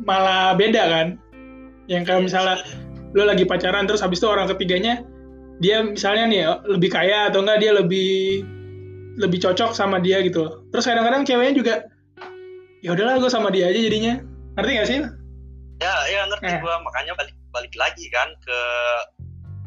malah 0.01 0.58
beda 0.58 0.84
kan? 0.89 1.08
Yang 1.86 2.04
kayak 2.10 2.22
misalnya 2.25 2.56
lu 3.13 3.25
lagi 3.25 3.46
pacaran 3.46 3.89
terus 3.89 4.06
habis 4.06 4.22
itu 4.22 4.28
orang 4.30 4.46
ketiganya 4.50 5.01
dia 5.60 5.84
misalnya 5.84 6.25
nih 6.30 6.42
lebih 6.70 6.89
kaya 6.94 7.28
atau 7.28 7.44
enggak 7.44 7.60
dia 7.60 7.72
lebih 7.75 8.46
lebih 9.20 9.44
cocok 9.44 9.75
sama 9.75 10.00
dia 10.00 10.24
gitu. 10.24 10.63
Terus 10.72 10.88
kadang-kadang 10.88 11.28
ceweknya 11.28 11.54
juga 11.58 11.74
ya 12.80 12.96
udahlah 12.96 13.20
gue 13.20 13.28
sama 13.28 13.51
dia 13.51 13.68
aja 13.68 13.75
jadinya. 13.75 14.24
Ngerti 14.56 14.72
gak 14.80 14.88
sih? 14.88 15.00
Ya 15.84 15.96
ya 16.08 16.22
ngerti 16.32 16.48
Eh. 16.48 16.60
gue 16.63 16.75
makanya 16.88 17.13
balik 17.20 17.36
balik 17.51 17.74
lagi 17.75 18.06
kan 18.13 18.30
ke 18.39 18.60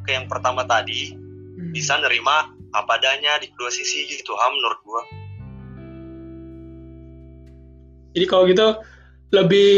ke 0.08 0.10
yang 0.16 0.26
pertama 0.30 0.64
tadi. 0.64 1.12
Hmm. 1.52 1.68
bisa 1.70 2.00
nerima 2.00 2.48
apa 2.72 2.96
adanya 2.96 3.36
di 3.38 3.52
kedua 3.52 3.68
sisi 3.68 4.08
gitu 4.08 4.32
ham 4.34 4.52
menurut 4.56 4.80
gue 4.82 5.02
jadi 8.16 8.26
kalau 8.28 8.44
gitu 8.48 8.68
lebih 9.32 9.70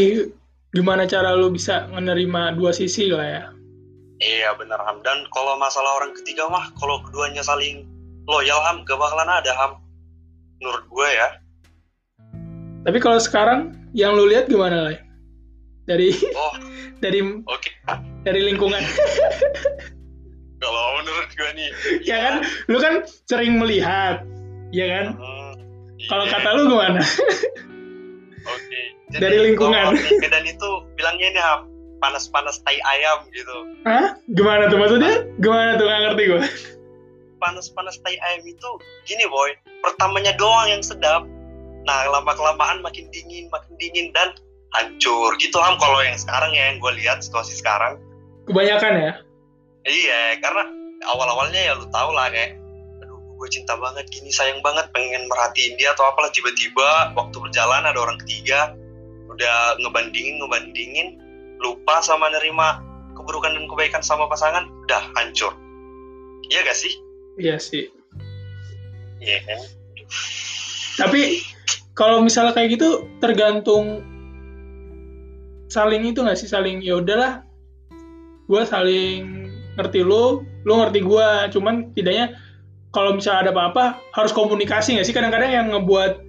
gimana 0.74 1.06
cara 1.06 1.38
lu 1.38 1.54
bisa 1.54 1.86
menerima 1.94 2.58
dua 2.58 2.74
sisi 2.74 3.08
lah 3.08 3.24
ya? 3.24 3.42
Iya 4.18 4.58
bener 4.58 4.78
ham. 4.82 5.00
Dan 5.06 5.26
kalau 5.30 5.54
masalah 5.58 6.02
orang 6.02 6.12
ketiga 6.18 6.50
mah 6.50 6.74
kalau 6.78 7.02
keduanya 7.06 7.40
saling 7.46 7.86
loyal 8.26 8.58
ham 8.66 8.82
gak 8.82 8.98
bakalan 8.98 9.30
ada 9.30 9.54
ham. 9.54 9.72
Menurut 10.58 10.84
gue 10.90 11.08
ya. 11.08 11.28
Tapi 12.84 12.98
kalau 13.00 13.18
sekarang 13.22 13.72
yang 13.94 14.18
lu 14.18 14.26
lihat 14.28 14.50
gimana 14.50 14.90
lah 14.90 14.94
dari 15.86 16.12
oh. 16.34 16.54
dari 17.04 17.22
oke. 17.22 17.70
dari 18.26 18.40
lingkungan. 18.52 18.82
Kalau 20.64 20.96
menurut 20.96 21.28
gue 21.36 21.50
nih. 21.60 21.70
Ya 22.08 22.16
kan? 22.24 22.34
Lu 22.72 22.80
kan 22.80 23.04
sering 23.28 23.60
melihat 23.60 24.24
ya 24.72 24.86
kan? 24.88 25.06
Hmm, 25.20 25.52
kalau 26.08 26.24
iya. 26.26 26.32
kata 26.34 26.48
lu 26.56 26.62
gimana 26.72 27.00
Oke. 28.44 28.80
Dari 29.14 29.38
lingkungan. 29.52 29.96
Medan 30.20 30.44
itu 30.44 30.68
bilangnya 30.96 31.28
ini 31.32 31.40
panas-panas 32.04 32.60
tai 32.64 32.76
ayam 32.84 33.24
gitu. 33.32 33.56
Hah? 33.88 34.20
gimana 34.36 34.68
tuh 34.68 34.76
maksudnya 34.76 35.24
gimana 35.40 35.80
tuh 35.80 35.88
nggak 35.88 36.00
ngerti 36.10 36.22
gue 36.28 36.42
Panas-panas 37.40 37.96
tai 38.04 38.16
ayam 38.20 38.44
itu 38.44 38.68
gini 39.08 39.24
boy, 39.28 39.56
pertamanya 39.80 40.36
doang 40.36 40.68
yang 40.68 40.84
sedap. 40.84 41.24
Nah 41.84 42.08
lama 42.08 42.32
kelamaan 42.36 42.84
makin 42.84 43.08
dingin, 43.12 43.48
makin 43.52 43.72
dingin 43.80 44.12
dan 44.12 44.36
hancur 44.76 45.32
gitu 45.40 45.56
Ham. 45.60 45.76
Kalau 45.80 46.00
yang 46.00 46.16
sekarang 46.16 46.52
ya 46.52 46.72
yang 46.72 46.80
gue 46.80 46.92
lihat 47.00 47.24
situasi 47.24 47.56
sekarang. 47.56 47.96
kebanyakan 48.44 48.92
ya 49.00 49.12
Iya, 49.88 50.36
karena 50.44 50.68
awal-awalnya 51.08 51.60
ya 51.60 51.72
lu 51.76 51.88
tau 51.88 52.12
lah 52.12 52.28
kayak 52.28 52.60
gue 53.44 53.60
cinta 53.60 53.76
banget 53.76 54.08
gini 54.08 54.32
sayang 54.32 54.64
banget 54.64 54.88
pengen 54.96 55.28
merhatiin 55.28 55.76
dia 55.76 55.92
atau 55.92 56.08
apalah. 56.08 56.32
Tiba-tiba 56.32 57.12
waktu 57.12 57.36
berjalan 57.36 57.84
ada 57.84 58.00
orang 58.00 58.16
ketiga 58.24 58.72
udah 59.28 59.76
ngebandingin 59.84 60.40
ngebandingin 60.40 61.08
lupa 61.60 62.00
sama 62.00 62.32
nerima 62.32 62.80
keburukan 63.12 63.52
dan 63.52 63.68
kebaikan 63.68 64.00
sama 64.00 64.24
pasangan 64.32 64.64
udah 64.88 65.12
hancur. 65.12 65.52
Iya 66.48 66.64
gak 66.64 66.78
sih? 66.80 66.92
Iya 67.36 67.60
sih. 67.60 67.92
Iya 69.20 69.44
kan? 69.44 69.60
Tapi 71.04 71.44
kalau 71.92 72.24
misalnya 72.24 72.56
kayak 72.56 72.80
gitu 72.80 73.04
tergantung 73.20 74.00
saling 75.68 76.00
itu 76.08 76.24
nggak 76.24 76.40
sih? 76.40 76.48
Saling 76.48 76.80
ya 76.80 76.96
udahlah 76.96 77.44
gue 78.48 78.62
saling 78.64 79.52
ngerti 79.76 80.00
lu 80.00 80.44
lu 80.64 80.72
ngerti 80.80 81.00
gue 81.04 81.28
cuman 81.52 81.92
tidaknya 81.92 82.32
kalau 82.94 83.18
misalnya 83.18 83.50
ada 83.50 83.52
apa-apa 83.52 83.98
harus 84.14 84.30
komunikasi 84.30 84.94
nggak 84.94 85.06
sih? 85.10 85.14
Kadang-kadang 85.14 85.50
yang 85.50 85.66
ngebuat 85.74 86.22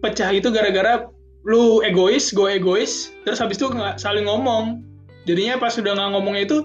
pecah 0.00 0.30
itu 0.30 0.48
gara-gara 0.54 1.10
lu 1.44 1.84
egois 1.84 2.32
gue 2.32 2.56
egois 2.56 3.12
terus 3.28 3.42
habis 3.42 3.58
itu 3.58 3.68
nggak 3.68 3.98
saling 3.98 4.24
ngomong. 4.30 4.80
Jadinya 5.26 5.58
pas 5.58 5.74
sudah 5.74 5.92
nggak 5.92 6.10
ngomongnya 6.14 6.42
itu 6.46 6.58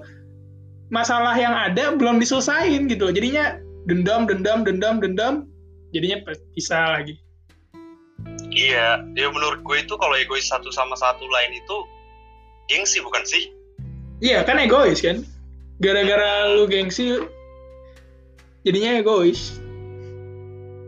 masalah 0.93 1.33
yang 1.33 1.51
ada 1.51 1.93
belum 1.93 2.17
diselesain 2.17 2.89
gitu 2.89 3.13
jadinya 3.13 3.61
dendam 3.85 4.25
dendam 4.25 4.65
dendam 4.65 5.01
dendam 5.01 5.33
jadinya 5.91 6.21
pisah 6.53 7.01
lagi. 7.01 7.17
Iya 8.49 9.01
ya 9.17 9.27
menurut 9.33 9.65
gue 9.65 9.77
itu 9.81 9.93
kalau 9.97 10.13
egois 10.13 10.45
satu 10.45 10.69
sama 10.69 10.93
satu 10.93 11.25
lain 11.25 11.57
itu 11.57 11.75
gengsi 12.69 13.01
bukan 13.01 13.25
sih? 13.25 13.49
Iya 14.21 14.45
kan 14.45 14.61
egois 14.61 15.01
kan. 15.01 15.25
Gara-gara 15.79 16.51
lu 16.53 16.67
gengsi 16.67 17.17
jadinya 18.63 18.99
egois. 18.99 19.59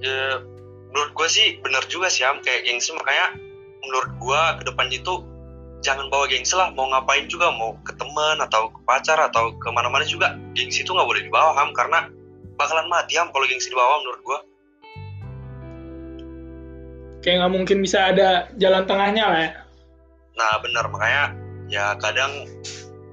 ya 0.01 0.42
menurut 0.90 1.12
gue 1.13 1.28
sih 1.30 1.48
bener 1.62 1.84
juga 1.88 2.10
sih 2.10 2.25
Am. 2.25 2.42
Kayak 2.42 2.68
gengsi 2.68 2.92
makanya 2.98 3.38
menurut 3.86 4.12
gue 4.18 4.42
ke 4.60 4.63
depan 4.68 4.88
itu 4.90 5.13
jangan 5.86 6.10
bawa 6.10 6.25
gengsi 6.28 6.58
lah. 6.58 6.74
Mau 6.74 6.90
ngapain 6.90 7.30
juga? 7.30 7.54
Mau 7.54 7.78
ke 7.86 7.94
teman 7.96 8.42
atau 8.42 8.74
ke 8.74 8.80
pacar 8.84 9.18
atau 9.22 9.54
ke 9.56 9.68
mana-mana 9.70 10.04
juga 10.04 10.36
gengsi 10.58 10.84
itu 10.84 10.92
nggak 10.92 11.08
boleh 11.08 11.22
dibawa 11.22 11.54
Ham 11.56 11.72
karena 11.78 12.10
bakalan 12.62 12.86
mati 12.90 13.18
Ham 13.18 13.34
kalau 13.34 13.46
gengsi 13.50 13.74
dibawa 13.74 14.01
menurut 14.06 14.22
gue 14.22 14.40
Kayak 17.22 17.38
nggak 17.46 17.54
mungkin 17.54 17.78
bisa 17.86 18.10
ada 18.10 18.50
jalan 18.58 18.86
tengahnya 18.90 19.25
lah 19.30 19.40
ya. 19.46 19.51
nah 20.34 20.58
bener 20.63 20.86
makanya 20.90 21.24
ya 21.70 21.86
kadang 22.01 22.50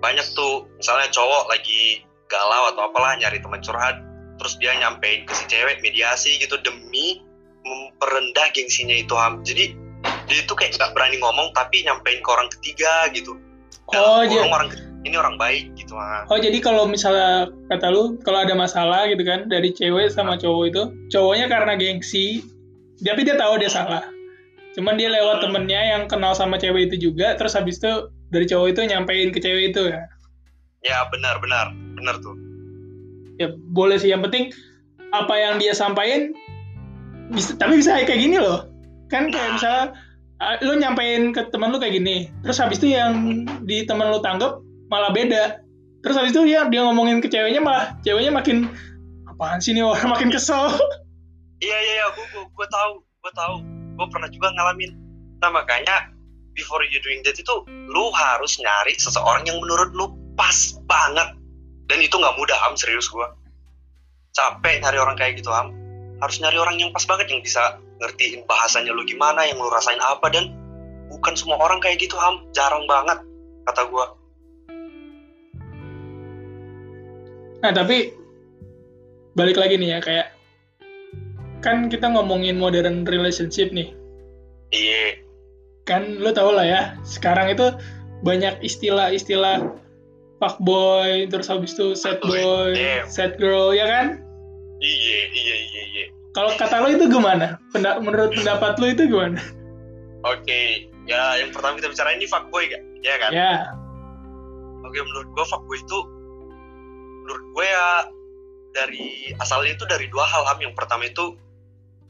banyak 0.01 0.25
tuh 0.33 0.65
misalnya 0.81 1.13
cowok 1.13 1.51
lagi 1.53 2.01
galau 2.31 2.73
atau 2.73 2.89
apalah 2.89 3.19
nyari 3.21 3.37
teman 3.43 3.61
curhat 3.61 4.08
terus 4.39 4.55
dia 4.63 4.75
nyampein 4.79 5.27
ke 5.27 5.33
si 5.35 5.45
cewek 5.51 5.83
mediasi 5.83 6.39
gitu 6.39 6.57
demi 6.63 7.23
memperendah 7.67 8.49
gengsinya 8.55 8.97
itu 8.97 9.15
Ham 9.19 9.43
jadi 9.45 9.75
dia 10.31 10.39
itu 10.41 10.55
kayak 10.55 10.79
nggak 10.79 10.95
berani 10.95 11.19
ngomong 11.19 11.51
tapi 11.53 11.83
nyampein 11.85 12.23
ke 12.23 12.29
orang 12.31 12.49
ketiga 12.59 13.11
gitu 13.13 13.37
Oh, 13.89 14.21
Dalam 14.21 14.29
jadi, 14.29 14.37
kurung 14.37 14.53
orang 14.53 14.69
ini 15.09 15.17
orang 15.17 15.37
baik 15.41 15.73
gitu 15.81 15.97
ah. 15.97 16.29
oh 16.29 16.37
jadi 16.37 16.61
kalau 16.61 16.85
misalnya 16.85 17.49
kata 17.73 17.89
lu 17.89 18.21
kalau 18.21 18.45
ada 18.45 18.53
masalah 18.53 19.09
gitu 19.09 19.25
kan 19.25 19.49
dari 19.49 19.73
cewek 19.73 20.13
sama 20.13 20.37
cowok 20.37 20.65
itu, 20.69 20.83
cowoknya 21.09 21.49
karena 21.49 21.73
gengsi, 21.73 22.45
tapi 23.01 23.25
dia 23.25 23.41
tahu 23.41 23.57
dia 23.57 23.73
salah. 23.73 24.05
Cuman 24.77 25.01
dia 25.01 25.09
lewat 25.09 25.41
temennya 25.41 25.97
yang 25.97 26.05
kenal 26.05 26.37
sama 26.37 26.61
cewek 26.61 26.93
itu 26.93 27.09
juga, 27.09 27.33
terus 27.41 27.57
habis 27.57 27.81
itu 27.81 28.13
dari 28.29 28.45
cowok 28.45 28.77
itu 28.77 28.81
nyampein 28.85 29.33
ke 29.33 29.41
cewek 29.41 29.73
itu 29.73 29.89
ya. 29.89 30.05
ya 30.85 30.99
benar 31.09 31.41
benar 31.41 31.73
benar 31.97 32.21
tuh 32.21 32.37
Ya 33.39 33.55
boleh 33.73 33.97
sih, 33.99 34.11
yang 34.11 34.23
penting 34.23 34.51
apa 35.15 35.35
yang 35.39 35.57
dia 35.57 35.73
sampaikan 35.73 36.37
bisa 37.33 37.57
tapi 37.57 37.81
bisa 37.81 37.97
kayak 38.05 38.21
gini 38.21 38.37
loh. 38.37 38.69
Kan 39.09 39.33
kayak 39.33 39.57
misalnya 39.57 39.85
lu 40.63 40.79
nyampein 40.79 41.35
ke 41.35 41.51
teman 41.51 41.75
lu 41.75 41.83
kayak 41.83 41.99
gini 41.99 42.31
terus 42.47 42.63
habis 42.63 42.79
itu 42.79 42.95
yang 42.95 43.43
di 43.67 43.83
teman 43.83 44.11
lu 44.11 44.21
tanggap 44.23 44.63
malah 44.93 45.11
beda. 45.11 45.63
Terus 46.03 46.15
habis 46.15 46.31
itu 46.31 46.47
ya 46.47 46.71
dia 46.71 46.87
ngomongin 46.87 47.19
ke 47.19 47.27
ceweknya 47.27 47.59
malah 47.59 47.99
ceweknya 48.07 48.31
makin 48.31 48.71
apaan 49.27 49.59
sih 49.59 49.75
nih 49.75 49.83
orang? 49.83 50.11
Makin 50.15 50.31
kesel. 50.31 50.75
Iya 51.59 51.79
iya 51.79 51.95
iya. 52.03 52.07
Gue 52.15 52.27
gue 52.47 52.69
tahu 52.71 53.03
gue 53.03 53.33
tahu. 53.35 53.55
Gue 53.99 54.07
pernah 54.15 54.31
juga 54.31 54.55
ngalamin. 54.55 54.95
Nah 55.43 55.51
makanya 55.51 56.11
before 56.55 56.83
you 56.91 56.99
doing 57.03 57.23
that 57.23 57.39
itu 57.39 57.55
lu 57.71 58.11
harus 58.15 58.59
nyari 58.59 58.95
seseorang 58.99 59.47
yang 59.47 59.59
menurut 59.63 59.91
lu 59.95 60.11
pas 60.35 60.75
banget 60.91 61.38
dan 61.89 61.99
itu 62.05 62.15
nggak 62.15 62.37
mudah 62.37 62.59
am 62.69 62.77
serius 62.77 63.09
gue 63.09 63.27
capek 64.37 64.85
nyari 64.85 64.99
orang 65.01 65.17
kayak 65.19 65.41
gitu 65.41 65.51
am. 65.51 65.75
Harus 66.19 66.43
nyari 66.43 66.59
orang 66.59 66.77
yang 66.83 66.91
pas 66.91 67.03
banget 67.07 67.31
yang 67.31 67.43
bisa 67.43 67.79
ngertiin 67.99 68.47
bahasanya 68.47 68.95
lu 68.95 69.03
gimana 69.07 69.43
yang 69.47 69.59
lu 69.59 69.71
rasain 69.71 69.99
apa 69.99 70.31
dan 70.31 70.55
bukan 71.11 71.35
semua 71.35 71.59
orang 71.59 71.83
kayak 71.83 71.99
gitu 71.99 72.15
ham 72.15 72.45
jarang 72.55 72.85
banget 72.87 73.19
kata 73.67 73.83
gue 73.91 74.07
nah 77.59 77.75
tapi 77.75 78.15
balik 79.35 79.59
lagi 79.59 79.75
nih 79.79 79.99
ya 79.99 80.01
kayak 80.03 80.27
kan 81.59 81.91
kita 81.91 82.07
ngomongin 82.07 82.55
modern 82.55 83.03
relationship 83.03 83.75
nih. 83.75 83.91
Iya. 84.71 85.23
Kan 85.87 86.23
lu 86.23 86.31
tau 86.31 86.55
lah 86.55 86.67
ya 86.67 86.83
sekarang 87.03 87.51
itu 87.51 87.75
banyak 88.23 88.63
istilah-istilah 88.63 89.63
fuckboy 90.39 91.27
terus 91.27 91.51
habis 91.51 91.75
itu 91.75 91.95
sad 91.99 92.23
boy 92.23 92.75
Damn. 92.75 93.07
sad 93.11 93.35
girl 93.37 93.75
ya 93.75 93.87
kan? 93.87 94.23
Iya 94.79 95.21
iya 95.35 95.57
iya 95.59 95.83
iya. 95.95 96.05
Kalau 96.33 96.55
kata 96.55 96.79
lo 96.79 96.89
itu 96.95 97.11
gimana? 97.11 97.59
Penda- 97.75 97.99
menurut 97.99 98.31
pendapat 98.31 98.79
lo 98.79 98.87
itu 98.87 99.11
gimana? 99.11 99.43
Oke 100.23 100.87
ya 101.11 101.39
yang 101.43 101.51
pertama 101.51 101.79
kita 101.83 101.91
bicara 101.91 102.15
ini 102.15 102.27
fuckboy 102.31 102.71
gak 102.71 102.83
ya 103.03 103.15
kan? 103.19 103.31
Ya. 103.35 103.55
Oke 104.87 104.99
menurut 105.03 105.29
gue 105.35 105.45
fuckboy 105.47 105.79
itu 105.79 105.99
menurut 107.27 107.45
gue 107.59 107.67
ya 107.67 107.87
dari 108.73 109.35
asalnya 109.43 109.75
itu 109.75 109.85
dari 109.91 110.07
dua 110.07 110.23
hal 110.23 110.47
ham. 110.47 110.63
Yang 110.63 110.75
pertama 110.79 111.11
itu 111.11 111.35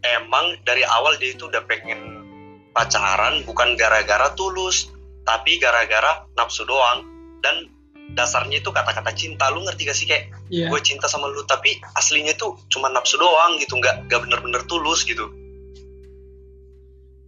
emang 0.05 0.61
dari 0.69 0.85
awal 0.85 1.17
dia 1.17 1.33
itu 1.33 1.49
udah 1.49 1.65
pengen 1.65 2.29
pacaran 2.77 3.43
bukan 3.49 3.75
gara-gara 3.81 4.31
tulus 4.37 4.93
tapi 5.25 5.57
gara-gara 5.57 6.29
nafsu 6.37 6.69
doang. 6.69 7.09
Dan 7.41 7.71
dasarnya 8.17 8.61
itu 8.61 8.71
kata-kata 8.73 9.13
cinta. 9.13 9.51
Lu 9.53 9.65
ngerti 9.65 9.89
gak 9.89 9.97
sih? 9.97 10.07
Kayak 10.09 10.33
Iya. 10.49 10.73
gue 10.73 10.81
cinta 10.81 11.05
sama 11.09 11.29
lu 11.29 11.45
tapi 11.45 11.77
aslinya 11.97 12.33
tuh 12.41 12.57
cuma 12.73 12.89
nafsu 12.89 13.21
doang 13.21 13.61
gitu. 13.61 13.77
Nggak 13.77 14.09
nggak 14.09 14.21
bener-bener 14.25 14.63
tulus 14.65 15.05
gitu. 15.05 15.29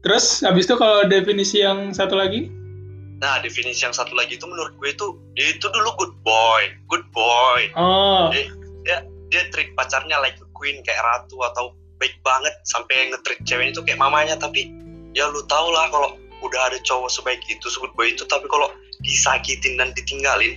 Terus 0.00 0.40
habis 0.40 0.64
itu 0.64 0.74
kalau 0.80 1.04
definisi 1.04 1.60
yang 1.60 1.92
satu 1.92 2.16
lagi? 2.16 2.48
Nah 3.20 3.36
definisi 3.44 3.84
yang 3.84 3.92
satu 3.92 4.16
lagi 4.16 4.40
itu 4.40 4.48
menurut 4.48 4.72
gue 4.80 4.88
itu 4.96 5.06
dia 5.36 5.52
itu 5.52 5.68
dulu 5.68 5.92
good 6.00 6.14
boy 6.24 6.62
good 6.88 7.04
boy. 7.12 7.60
Oh. 7.76 8.32
Dia 9.30 9.46
treat 9.54 9.70
pacarnya 9.78 10.18
like 10.18 10.40
a 10.42 10.48
queen 10.56 10.80
kayak 10.82 11.04
ratu 11.04 11.38
atau 11.52 11.76
baik 12.00 12.16
banget. 12.24 12.50
Sampai 12.64 13.12
nge-treat 13.12 13.38
ceweknya 13.44 13.76
itu 13.76 13.82
kayak 13.84 14.00
mamanya. 14.00 14.34
Tapi 14.40 14.72
ya 15.12 15.28
lu 15.28 15.44
tau 15.46 15.68
lah 15.70 15.86
kalau 15.92 16.16
udah 16.40 16.72
ada 16.72 16.80
cowok 16.88 17.12
sebaik 17.12 17.44
itu 17.52 17.68
sebut 17.68 17.92
boy 17.94 18.08
itu 18.08 18.24
tapi 18.24 18.48
kalau 18.48 18.72
disakitin 19.04 19.76
dan 19.76 19.92
ditinggalin 19.92 20.56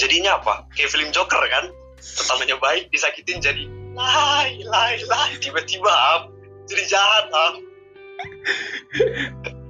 jadinya 0.00 0.40
apa? 0.40 0.64
Kayak 0.72 0.96
film 0.96 1.08
Joker 1.12 1.44
kan? 1.52 1.68
Pertamanya 2.00 2.56
baik 2.56 2.88
disakitin 2.88 3.44
jadi 3.44 3.68
lai 3.92 4.64
lai 4.64 4.96
lai 5.04 5.30
tiba-tiba 5.36 5.92
am 5.92 6.32
jadi 6.64 6.82
jahat 6.88 7.24
am. 7.28 7.54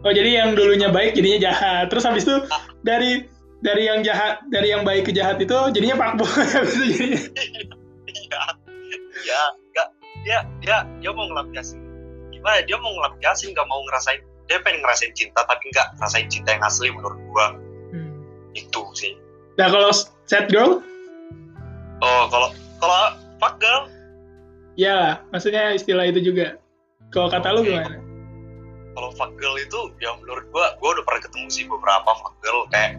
Oh 0.01 0.09
jadi 0.17 0.41
yang 0.41 0.57
dulunya 0.57 0.89
baik 0.89 1.13
jadinya 1.13 1.53
jahat. 1.53 1.93
Terus 1.93 2.09
habis 2.09 2.25
itu 2.25 2.33
dari 2.81 3.29
dari 3.61 3.85
yang 3.85 4.01
jahat 4.01 4.41
dari 4.49 4.73
yang 4.73 4.81
baik 4.81 5.05
ke 5.05 5.13
jahat 5.13 5.37
itu 5.37 5.53
jadinya 5.77 6.01
fuckboy 6.01 6.25
habis 6.57 6.73
itu 6.73 6.85
jadinya 6.89 7.21
iya. 8.09 8.43
Iya 9.21 9.43
nggak 9.77 9.89
dia 10.25 10.39
dia 10.65 10.77
dia 11.05 11.11
mau 11.13 11.29
ngelampiasin 11.29 11.77
gimana? 12.33 12.65
Dia 12.65 12.81
mau 12.81 12.97
ngelampiasin 12.97 13.53
nggak 13.53 13.69
mau 13.69 13.85
ngerasain. 13.85 14.25
Dia 14.49 14.57
pengen 14.65 14.81
ngerasain 14.81 15.13
cinta 15.13 15.45
tapi 15.45 15.69
nggak 15.69 16.01
ngerasain 16.01 16.27
cinta 16.33 16.49
yang 16.57 16.65
asli 16.65 16.89
menurut 16.89 17.21
gua. 17.29 17.47
Hmm. 17.93 18.23
itu 18.55 18.83
sih 18.97 19.13
nah 19.61 19.69
kalau 19.69 19.93
sad 20.25 20.49
girl? 20.49 20.81
Oh 22.01 22.25
kalau 22.33 22.49
kalau 22.81 23.21
fuck 23.37 23.61
girl? 23.61 23.93
Ya 24.81 25.21
maksudnya 25.29 25.77
istilah 25.77 26.09
itu 26.09 26.33
juga. 26.33 26.57
Kalau 27.13 27.29
kata 27.29 27.53
lu 27.53 27.61
Oke. 27.61 27.69
gimana? 27.69 28.01
Kalau 28.97 29.13
fuck 29.21 29.37
girl 29.37 29.61
itu 29.61 29.93
ya 30.01 30.17
menurut 30.17 30.49
gua 30.49 30.81
gua 30.81 30.97
udah 30.97 31.05
pernah 31.05 31.21
ketemu 31.29 31.49
sih 31.53 31.69
beberapa 31.69 32.09
fuck 32.25 32.41
girl. 32.41 32.65
Kayak 32.73 32.97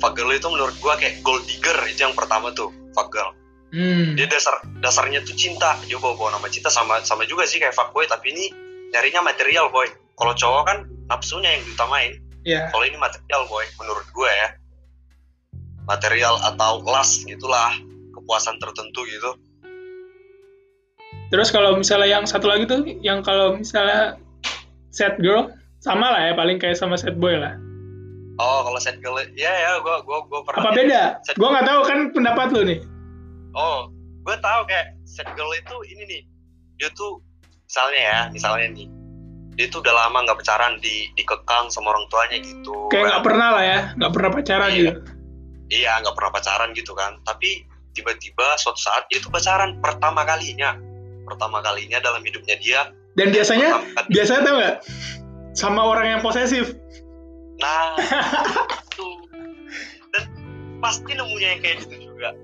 fuck 0.00 0.16
girl 0.16 0.32
itu 0.32 0.48
menurut 0.48 0.72
gua 0.80 0.96
kayak 0.96 1.20
gold 1.20 1.44
digger 1.44 1.76
itu 1.84 2.00
yang 2.00 2.16
pertama 2.16 2.48
tuh 2.56 2.72
fuck 2.96 3.12
girl. 3.12 3.36
Hmm. 3.72 4.12
dia 4.20 4.28
dasar 4.28 4.52
dasarnya 4.80 5.24
tuh 5.24 5.36
cinta. 5.36 5.76
Dia 5.88 6.00
bawa 6.00 6.16
bawa 6.16 6.40
nama 6.40 6.48
cinta 6.48 6.72
sama 6.72 7.04
sama 7.04 7.28
juga 7.28 7.44
sih 7.44 7.60
kayak 7.60 7.76
fuckboy 7.76 8.08
tapi 8.08 8.32
ini 8.32 8.48
nyarinya 8.96 9.20
material 9.28 9.68
boy. 9.68 9.88
Kalau 10.16 10.32
cowok 10.36 10.62
kan 10.64 10.78
nafsunya 11.12 11.56
yang 11.56 11.62
diutamain. 11.68 12.16
Ya. 12.44 12.68
Kalau 12.72 12.84
ini 12.84 12.96
material 12.96 13.44
boy 13.48 13.64
menurut 13.80 14.04
gue 14.12 14.28
ya 14.28 14.48
material 15.84 16.38
atau 16.44 16.80
lust 16.82 17.24
gitulah 17.24 17.72
kepuasan 18.12 18.58
tertentu 18.58 19.02
gitu 19.04 19.32
Terus 21.28 21.48
kalau 21.48 21.80
misalnya 21.80 22.12
yang 22.12 22.24
satu 22.28 22.44
lagi 22.44 22.68
tuh, 22.68 22.84
yang 23.00 23.24
kalau 23.24 23.56
misalnya 23.56 24.20
sad 24.92 25.16
girl, 25.16 25.48
sama 25.80 26.12
lah 26.12 26.28
ya, 26.28 26.32
paling 26.36 26.60
kayak 26.60 26.76
sama 26.76 26.92
sad 26.94 27.16
boy 27.16 27.32
lah. 27.32 27.56
oh 28.36 28.60
kalau 28.64 28.76
set 28.76 29.00
girl 29.00 29.16
ya 29.32 29.48
ya 29.48 29.76
gue 29.78 29.96
gue 30.04 30.18
gue 30.28 30.40
pernah 30.44 30.60
Apa 30.60 30.72
beda? 30.72 31.02
Gue 31.32 31.48
nggak 31.48 31.64
tahu 31.64 31.80
kan 31.84 31.98
pendapat 32.10 32.46
lu 32.52 32.60
nih. 32.64 32.80
oh 33.52 33.88
gue 34.24 34.36
tahu 34.40 34.60
kayak 34.64 34.92
set 35.04 35.28
girl 35.32 35.52
itu 35.52 35.76
ini 35.88 36.02
nih 36.04 36.22
dia 36.76 36.88
tuh 36.92 37.20
misalnya 37.64 38.00
ya 38.00 38.18
misalnya 38.28 38.66
nih 38.72 38.88
dia 39.52 39.66
tuh 39.68 39.80
udah 39.80 39.92
lama 39.92 40.24
nggak 40.24 40.36
pacaran 40.36 40.80
di 40.80 41.12
dikekang 41.12 41.68
sama 41.68 41.92
orang 41.92 42.04
tuanya 42.08 42.40
gitu 42.40 42.72
Kayak 42.88 43.04
nggak 43.08 43.24
pernah 43.24 43.48
lah 43.52 43.64
ya, 43.64 43.78
nggak 43.96 44.12
pernah 44.12 44.30
pacaran 44.32 44.68
Iya. 44.68 44.76
gitu. 44.76 44.92
Iya 45.72 45.96
nggak 46.04 46.12
pernah 46.12 46.32
pacaran 46.36 46.76
gitu 46.76 46.92
kan. 46.92 47.16
Tapi 47.24 47.64
tiba-tiba 47.96 48.60
suatu 48.60 48.76
saat 48.76 49.08
dia 49.08 49.24
tuh 49.24 49.32
pacaran 49.32 49.80
pertama 49.80 50.28
kalinya. 50.28 50.76
Pertama 51.24 51.64
kalinya 51.64 51.96
dalam 51.98 52.20
hidupnya 52.20 52.60
dia. 52.60 52.80
Dan 53.16 53.32
biasanya, 53.32 53.80
biasanya 54.08 54.40
tau 54.44 54.54
nggak? 54.60 54.76
Sama 55.56 55.80
orang 55.84 56.06
yang 56.16 56.20
posesif. 56.20 56.76
nah 57.60 57.94
itu. 58.88 59.08
Dan 60.12 60.24
pasti 60.80 61.12
nemunya 61.12 61.48
yang 61.56 61.60
kayak 61.60 61.76
gitu 61.88 62.12
juga. 62.12 62.36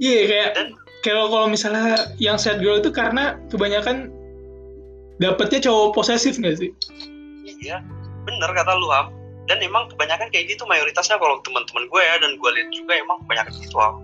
Iya 0.00 0.20
kayak 0.28 0.48
Dan- 0.56 0.74
kalau 1.00 1.32
kalau 1.32 1.46
misalnya 1.48 2.12
yang 2.20 2.36
sad 2.36 2.60
girl 2.60 2.76
itu 2.76 2.92
karena 2.92 3.40
kebanyakan 3.48 4.12
dapetnya 5.16 5.64
cowok 5.64 5.96
posesif 5.96 6.36
nggak 6.36 6.56
sih? 6.60 6.70
iya 7.60 7.84
bener 8.24 8.48
kata 8.56 8.72
lu 8.72 8.88
Ham 8.88 9.12
dan 9.50 9.58
emang 9.58 9.90
kebanyakan 9.90 10.30
kayak 10.30 10.54
gitu 10.54 10.62
mayoritasnya 10.70 11.18
kalau 11.18 11.42
teman-teman 11.42 11.90
gue 11.90 12.02
ya 12.06 12.14
dan 12.22 12.38
gue 12.38 12.50
lihat 12.54 12.68
juga 12.70 12.92
emang 12.94 13.18
kebanyakan 13.26 13.54
gitu 13.58 13.76
Ham 13.82 13.96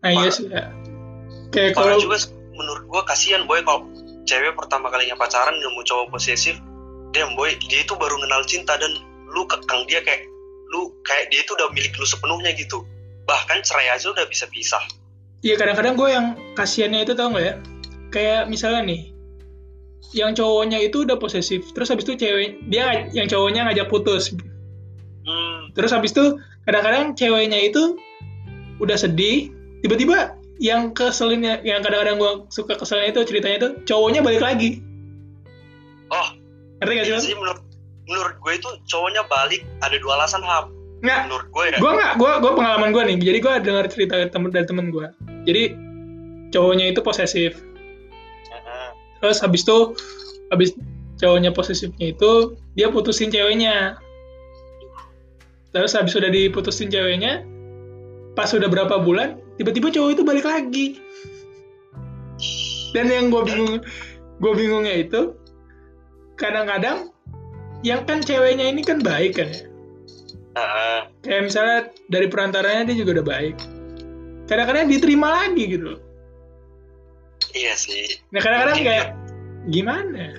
Nah 0.00 0.16
iya 0.16 0.32
sih 0.32 0.48
ya. 0.48 0.72
Kayak 1.52 1.76
kalau 1.76 2.00
juga 2.00 2.16
menurut 2.56 2.84
gue 2.88 3.02
kasihan 3.04 3.44
boy 3.44 3.60
kalau 3.64 3.84
cewek 4.24 4.56
pertama 4.56 4.88
kalinya 4.88 5.16
pacaran 5.16 5.56
nemu 5.60 5.80
cowok 5.84 6.16
posesif 6.16 6.56
damn 7.12 7.36
boy 7.36 7.52
dia 7.68 7.84
itu 7.84 7.92
baru 7.96 8.16
kenal 8.16 8.40
cinta 8.48 8.80
dan 8.80 8.92
lu 9.28 9.44
kekang 9.44 9.84
dia 9.88 10.00
kayak 10.00 10.24
lu 10.72 10.88
kayak 11.04 11.28
dia 11.28 11.44
itu 11.44 11.52
udah 11.52 11.68
milik 11.76 11.92
lu 12.00 12.06
sepenuhnya 12.08 12.56
gitu 12.56 12.80
bahkan 13.28 13.60
cerai 13.60 13.92
aja 13.92 14.08
udah 14.08 14.24
bisa 14.24 14.48
pisah 14.48 14.80
Iya 15.40 15.56
kadang-kadang 15.56 15.96
gue 15.96 16.08
yang 16.12 16.26
kasihannya 16.52 17.00
itu 17.08 17.16
tau 17.16 17.32
nggak 17.32 17.44
ya? 17.48 17.54
Kayak 18.12 18.52
misalnya 18.52 18.92
nih, 18.92 19.09
yang 20.10 20.34
cowoknya 20.34 20.82
itu 20.82 21.06
udah 21.06 21.16
posesif, 21.20 21.70
terus 21.70 21.92
habis 21.92 22.02
itu 22.08 22.18
cewek 22.18 22.58
dia 22.66 23.06
yang 23.14 23.30
cowoknya 23.30 23.70
ngajak 23.70 23.86
putus, 23.86 24.34
hmm, 25.24 25.70
terus 25.78 25.94
habis 25.94 26.10
itu 26.10 26.40
kadang-kadang 26.66 27.14
ceweknya 27.14 27.58
itu 27.62 27.94
udah 28.82 28.96
sedih, 28.98 29.52
tiba-tiba 29.86 30.34
yang 30.58 30.90
keselinnya, 30.92 31.62
yang 31.62 31.80
kadang-kadang 31.80 32.18
gue 32.18 32.32
suka 32.50 32.74
keselnya 32.76 33.14
itu 33.14 33.20
ceritanya 33.22 33.56
itu 33.62 33.68
cowoknya 33.86 34.20
balik 34.20 34.42
lagi, 34.42 34.82
oh. 36.10 36.28
Ngerti 36.80 36.94
gak 36.96 37.04
sih? 37.06 37.32
sih 37.32 37.36
menurut 37.36 37.60
menurut 38.08 38.34
gue 38.42 38.52
itu 38.58 38.68
cowoknya 38.90 39.22
balik 39.30 39.62
ada 39.84 39.96
dua 40.00 40.18
alasan 40.18 40.42
ham. 40.42 40.72
Nggak, 41.00 41.20
menurut 41.28 41.48
gue 41.48 41.64
ya. 41.70 41.78
Gue 41.78 41.92
nggak, 41.96 42.12
gue 42.18 42.32
gue 42.42 42.52
pengalaman 42.56 42.88
gue 42.92 43.02
nih, 43.14 43.16
jadi 43.20 43.38
gue 43.40 43.54
dengar 43.64 43.84
cerita 43.88 44.14
dari 44.18 44.30
temen 44.32 44.48
dari 44.52 44.66
temen 44.66 44.86
gue, 44.90 45.06
jadi 45.46 45.62
cowoknya 46.50 46.92
itu 46.92 47.00
posesif. 47.00 47.69
Terus 49.20 49.38
habis 49.44 49.62
itu 49.62 49.94
habis 50.50 50.74
cowoknya 51.20 51.52
posesifnya 51.52 52.16
itu 52.16 52.56
dia 52.74 52.88
putusin 52.88 53.28
ceweknya. 53.28 54.00
Terus 55.70 55.94
habis 55.94 56.16
udah 56.16 56.32
diputusin 56.32 56.90
ceweknya 56.90 57.46
pas 58.34 58.50
sudah 58.50 58.66
berapa 58.66 58.98
bulan 59.04 59.38
tiba-tiba 59.60 59.92
cowok 59.92 60.10
itu 60.18 60.22
balik 60.24 60.46
lagi. 60.48 60.86
Dan 62.90 63.06
yang 63.06 63.30
gue 63.30 63.42
bingung 63.46 63.78
gue 64.40 64.52
bingungnya 64.56 65.06
itu 65.06 65.36
kadang-kadang 66.40 67.12
yang 67.86 68.02
kan 68.08 68.24
ceweknya 68.24 68.66
ini 68.72 68.82
kan 68.82 68.98
baik 69.04 69.38
kan 69.38 69.52
ya? 69.52 69.62
Kayak 71.22 71.42
misalnya 71.46 71.78
dari 72.10 72.26
perantaranya 72.26 72.90
dia 72.90 72.96
juga 73.04 73.20
udah 73.20 73.26
baik. 73.28 73.56
Kadang-kadang 74.50 74.90
diterima 74.90 75.28
lagi 75.30 75.62
gitu 75.70 75.94
loh 75.94 76.09
iya 77.54 77.74
sih 77.74 78.18
nah 78.30 78.40
kadang-kadang 78.42 78.80
kayak 78.84 79.06
gimana 79.68 80.36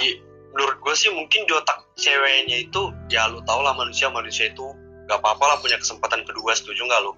I- 0.00 0.20
menurut 0.54 0.76
gue 0.80 0.94
sih 0.96 1.10
mungkin 1.12 1.44
di 1.44 1.52
otak 1.52 1.84
ceweknya 1.96 2.64
itu 2.64 2.92
ya 3.12 3.28
lu 3.28 3.40
tau 3.44 3.60
lah 3.60 3.72
manusia 3.76 4.08
manusia 4.08 4.48
itu 4.52 4.64
gak 5.06 5.20
apa-apa 5.22 5.44
lah 5.44 5.56
punya 5.60 5.76
kesempatan 5.78 6.24
kedua 6.26 6.52
setuju 6.56 6.84
nggak 6.86 7.02
lu 7.04 7.12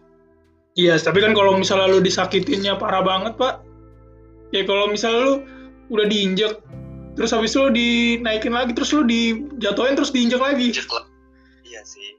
Iya, 0.79 0.95
tapi 0.95 1.19
kan 1.19 1.35
kalau 1.35 1.59
misalnya 1.59 1.91
lu 1.91 1.99
disakitinnya 1.99 2.79
parah 2.79 3.03
banget, 3.03 3.35
Pak. 3.35 3.67
Ya 4.55 4.62
kalau 4.62 4.87
misalnya 4.87 5.27
lu 5.27 5.35
udah 5.91 6.07
diinjek, 6.07 6.55
terus 7.19 7.35
habis 7.35 7.51
lu 7.59 7.67
dinaikin 7.75 8.55
lagi, 8.55 8.71
terus 8.79 8.95
lu 8.95 9.03
dijatuhin, 9.03 9.99
terus 9.99 10.14
diinjek 10.14 10.38
lagi. 10.38 10.71
Injek 10.71 10.87
lah. 10.87 11.03
iya 11.67 11.83
sih 11.83 12.14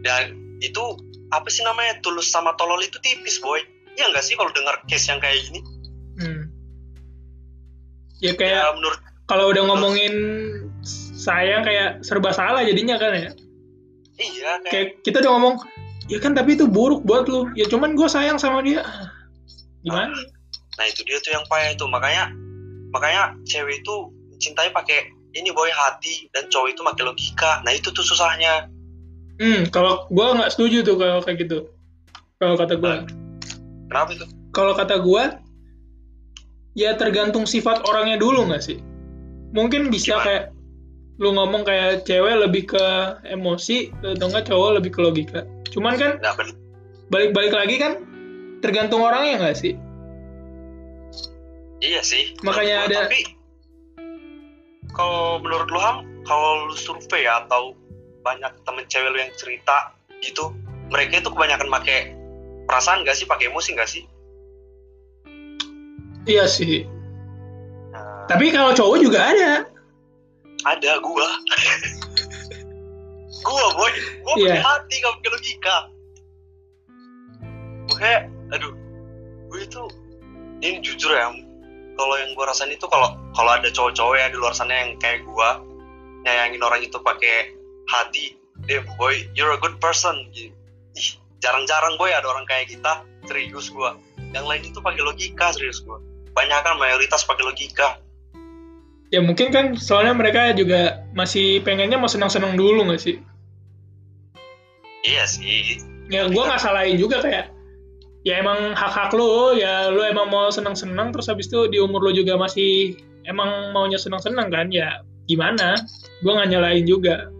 dan 0.00 0.38
itu 0.62 0.82
apa 1.34 1.50
sih 1.50 1.66
namanya 1.66 1.98
tulus 2.00 2.30
sama 2.30 2.54
tolol 2.54 2.78
itu 2.78 2.96
tipis 3.02 3.42
boy 3.42 3.58
Iya 3.96 4.12
nggak 4.12 4.24
sih 4.24 4.36
kalau 4.36 4.52
dengar 4.52 4.76
case 4.84 5.08
yang 5.08 5.18
kayak 5.18 5.40
gini 5.44 5.60
Hmm. 6.16 6.48
Ya 8.16 8.32
ya 8.32 8.32
kayak 8.32 8.64
menurut 8.80 9.00
kalau 9.28 9.52
udah 9.52 9.62
ngomongin 9.68 10.14
sayang 11.12 11.60
kayak 11.60 12.00
serba 12.00 12.32
salah 12.32 12.64
jadinya 12.64 12.96
kan 12.96 13.12
ya. 13.12 13.30
iya 14.16 14.50
kayak 14.64 14.72
Kayak 14.72 14.88
kita 15.04 15.20
udah 15.20 15.32
ngomong, 15.36 15.54
ya 16.08 16.16
kan 16.16 16.32
tapi 16.32 16.56
itu 16.56 16.64
buruk 16.64 17.04
buat 17.04 17.28
lu. 17.28 17.52
Ya 17.52 17.68
cuman 17.68 17.92
gue 17.92 18.08
sayang 18.08 18.40
sama 18.40 18.64
dia. 18.64 18.80
Ah, 18.80 19.12
Gimana? 19.84 20.16
nah 20.76 20.84
itu 20.84 21.04
dia 21.04 21.20
tuh 21.20 21.36
yang 21.36 21.44
payah 21.48 21.72
itu 21.72 21.84
makanya 21.88 22.32
makanya 22.92 23.32
cewek 23.44 23.80
itu 23.80 23.94
mencintai 24.32 24.72
pakai 24.72 25.08
ini 25.32 25.48
boy 25.48 25.68
hati 25.68 26.28
dan 26.32 26.48
cowok 26.48 26.68
itu 26.72 26.80
pakai 26.84 27.02
logika 27.04 27.60
nah 27.64 27.72
itu 27.72 27.88
tuh 27.92 28.04
susahnya 28.04 28.68
Hmm, 29.36 29.68
kalau 29.68 30.08
gue 30.08 30.24
nggak 30.32 30.48
setuju 30.48 30.80
tuh 30.80 30.96
kalau 30.96 31.20
kayak 31.20 31.44
gitu. 31.44 31.68
Kalau 32.40 32.56
kata 32.56 32.80
gue. 32.80 32.94
Kenapa 33.88 34.10
itu? 34.12 34.24
Kalau 34.50 34.72
kata 34.72 34.96
gua 35.00 35.38
ya 36.76 36.94
tergantung 36.94 37.44
sifat 37.44 37.84
orangnya 37.84 38.16
dulu 38.16 38.46
nggak 38.48 38.62
sih? 38.62 38.78
Mungkin 39.52 39.88
bisa 39.88 40.16
Gimana? 40.18 40.24
kayak 40.24 40.44
lu 41.16 41.32
ngomong 41.32 41.64
kayak 41.64 42.04
cewek 42.04 42.36
lebih 42.44 42.68
ke 42.68 42.84
emosi 43.24 43.88
atau 44.04 44.28
enggak 44.28 44.52
cowok 44.52 44.70
lebih 44.76 44.90
ke 44.92 45.00
logika. 45.00 45.40
Cuman 45.72 45.96
kan 45.96 46.20
balik-balik 47.08 47.56
lagi 47.56 47.76
kan 47.80 47.92
tergantung 48.60 49.00
orangnya 49.00 49.40
nggak 49.40 49.56
sih? 49.56 49.72
Iya 51.76 52.00
sih 52.00 52.32
Makanya 52.40 52.88
Menurut 52.88 52.92
ada- 52.96 53.04
tapi 53.08 53.20
kalau 54.96 55.36
menurut 55.44 55.68
lu 55.68 55.76
ham 55.76 56.08
kalau 56.24 56.66
lu 56.66 56.74
survei 56.74 57.28
ya, 57.28 57.44
atau 57.44 57.76
banyak 58.24 58.48
temen 58.64 58.84
cewek 58.88 59.12
lu 59.12 59.18
yang 59.20 59.32
cerita 59.36 59.92
gitu 60.24 60.50
mereka 60.88 61.20
itu 61.20 61.28
kebanyakan 61.30 61.68
pakai 61.70 62.15
perasaan 62.66 63.06
gak 63.06 63.16
sih? 63.16 63.24
Pakai 63.24 63.48
emosi 63.48 63.70
gak 63.74 63.88
sih? 63.88 64.02
Iya 66.26 66.50
sih. 66.50 66.82
Nah, 67.94 68.26
tapi 68.26 68.50
kalau 68.50 68.74
cowok 68.74 68.98
juga 68.98 69.30
ada. 69.30 69.52
Ada 70.66 70.98
gua. 70.98 71.30
Gua 73.46 73.66
boy. 73.78 73.92
Gua 74.26 74.34
Iya. 74.34 74.58
pakai 74.58 74.62
hati 74.66 74.94
gak 74.98 75.12
pakai 75.18 75.30
logika. 75.30 75.76
Makanya 77.94 78.18
aduh. 78.50 78.74
Gue 79.46 79.62
itu 79.62 79.82
ini 80.58 80.82
jujur 80.82 81.14
ya 81.14 81.30
kalau 81.94 82.14
yang 82.18 82.34
gua 82.34 82.50
rasain 82.50 82.74
itu 82.74 82.84
kalau 82.90 83.14
kalau 83.38 83.54
ada 83.54 83.70
cowok-cowok 83.70 84.14
ya 84.18 84.26
di 84.28 84.36
luar 84.36 84.52
sana 84.52 84.74
yang 84.74 84.98
kayak 84.98 85.22
gua 85.22 85.62
nyayangin 86.26 86.60
orang 86.60 86.82
itu 86.82 86.98
pakai 86.98 87.54
hati 87.86 88.34
damn 88.66 88.82
boy 88.98 89.14
you're 89.38 89.54
a 89.54 89.60
good 89.62 89.78
person 89.78 90.26
Gitu. 90.34 90.50
Jarang-jarang 91.44 91.94
boy 92.00 92.10
ada 92.12 92.26
orang 92.28 92.48
kayak 92.48 92.72
kita 92.72 93.04
serius 93.28 93.68
gua 93.68 93.98
yang 94.32 94.44
lain 94.48 94.64
itu 94.64 94.78
pakai 94.80 95.02
logika 95.04 95.52
serius 95.52 95.82
gua 95.84 96.00
banyak 96.36 96.60
kan 96.60 96.76
mayoritas 96.76 97.24
pakai 97.24 97.48
logika. 97.48 97.96
Ya 99.08 99.24
mungkin 99.24 99.48
kan 99.48 99.72
soalnya 99.80 100.12
mereka 100.12 100.52
juga 100.52 101.00
masih 101.16 101.64
pengennya 101.64 101.96
mau 101.96 102.12
senang-senang 102.12 102.60
dulu 102.60 102.84
nggak 102.84 103.00
sih? 103.00 103.16
Iya 105.08 105.24
sih. 105.24 105.80
Ya 106.12 106.28
gua 106.28 106.52
nggak 106.52 106.60
salahin 106.60 107.00
juga 107.00 107.24
kayak 107.24 107.48
ya 108.28 108.42
emang 108.42 108.76
hak-hak 108.76 109.14
lo 109.16 109.54
ya 109.56 109.88
lo 109.88 110.02
emang 110.04 110.28
mau 110.28 110.52
senang-senang 110.52 111.14
terus 111.14 111.30
habis 111.30 111.46
itu 111.48 111.70
di 111.70 111.78
umur 111.78 112.02
lo 112.04 112.12
juga 112.12 112.34
masih 112.36 112.98
emang 113.24 113.70
maunya 113.72 113.96
senang-senang 113.96 114.52
kan 114.52 114.68
ya 114.68 115.00
gimana? 115.24 115.80
Gua 116.20 116.36
nggak 116.36 116.50
nyalain 116.52 116.84
juga. 116.84 117.32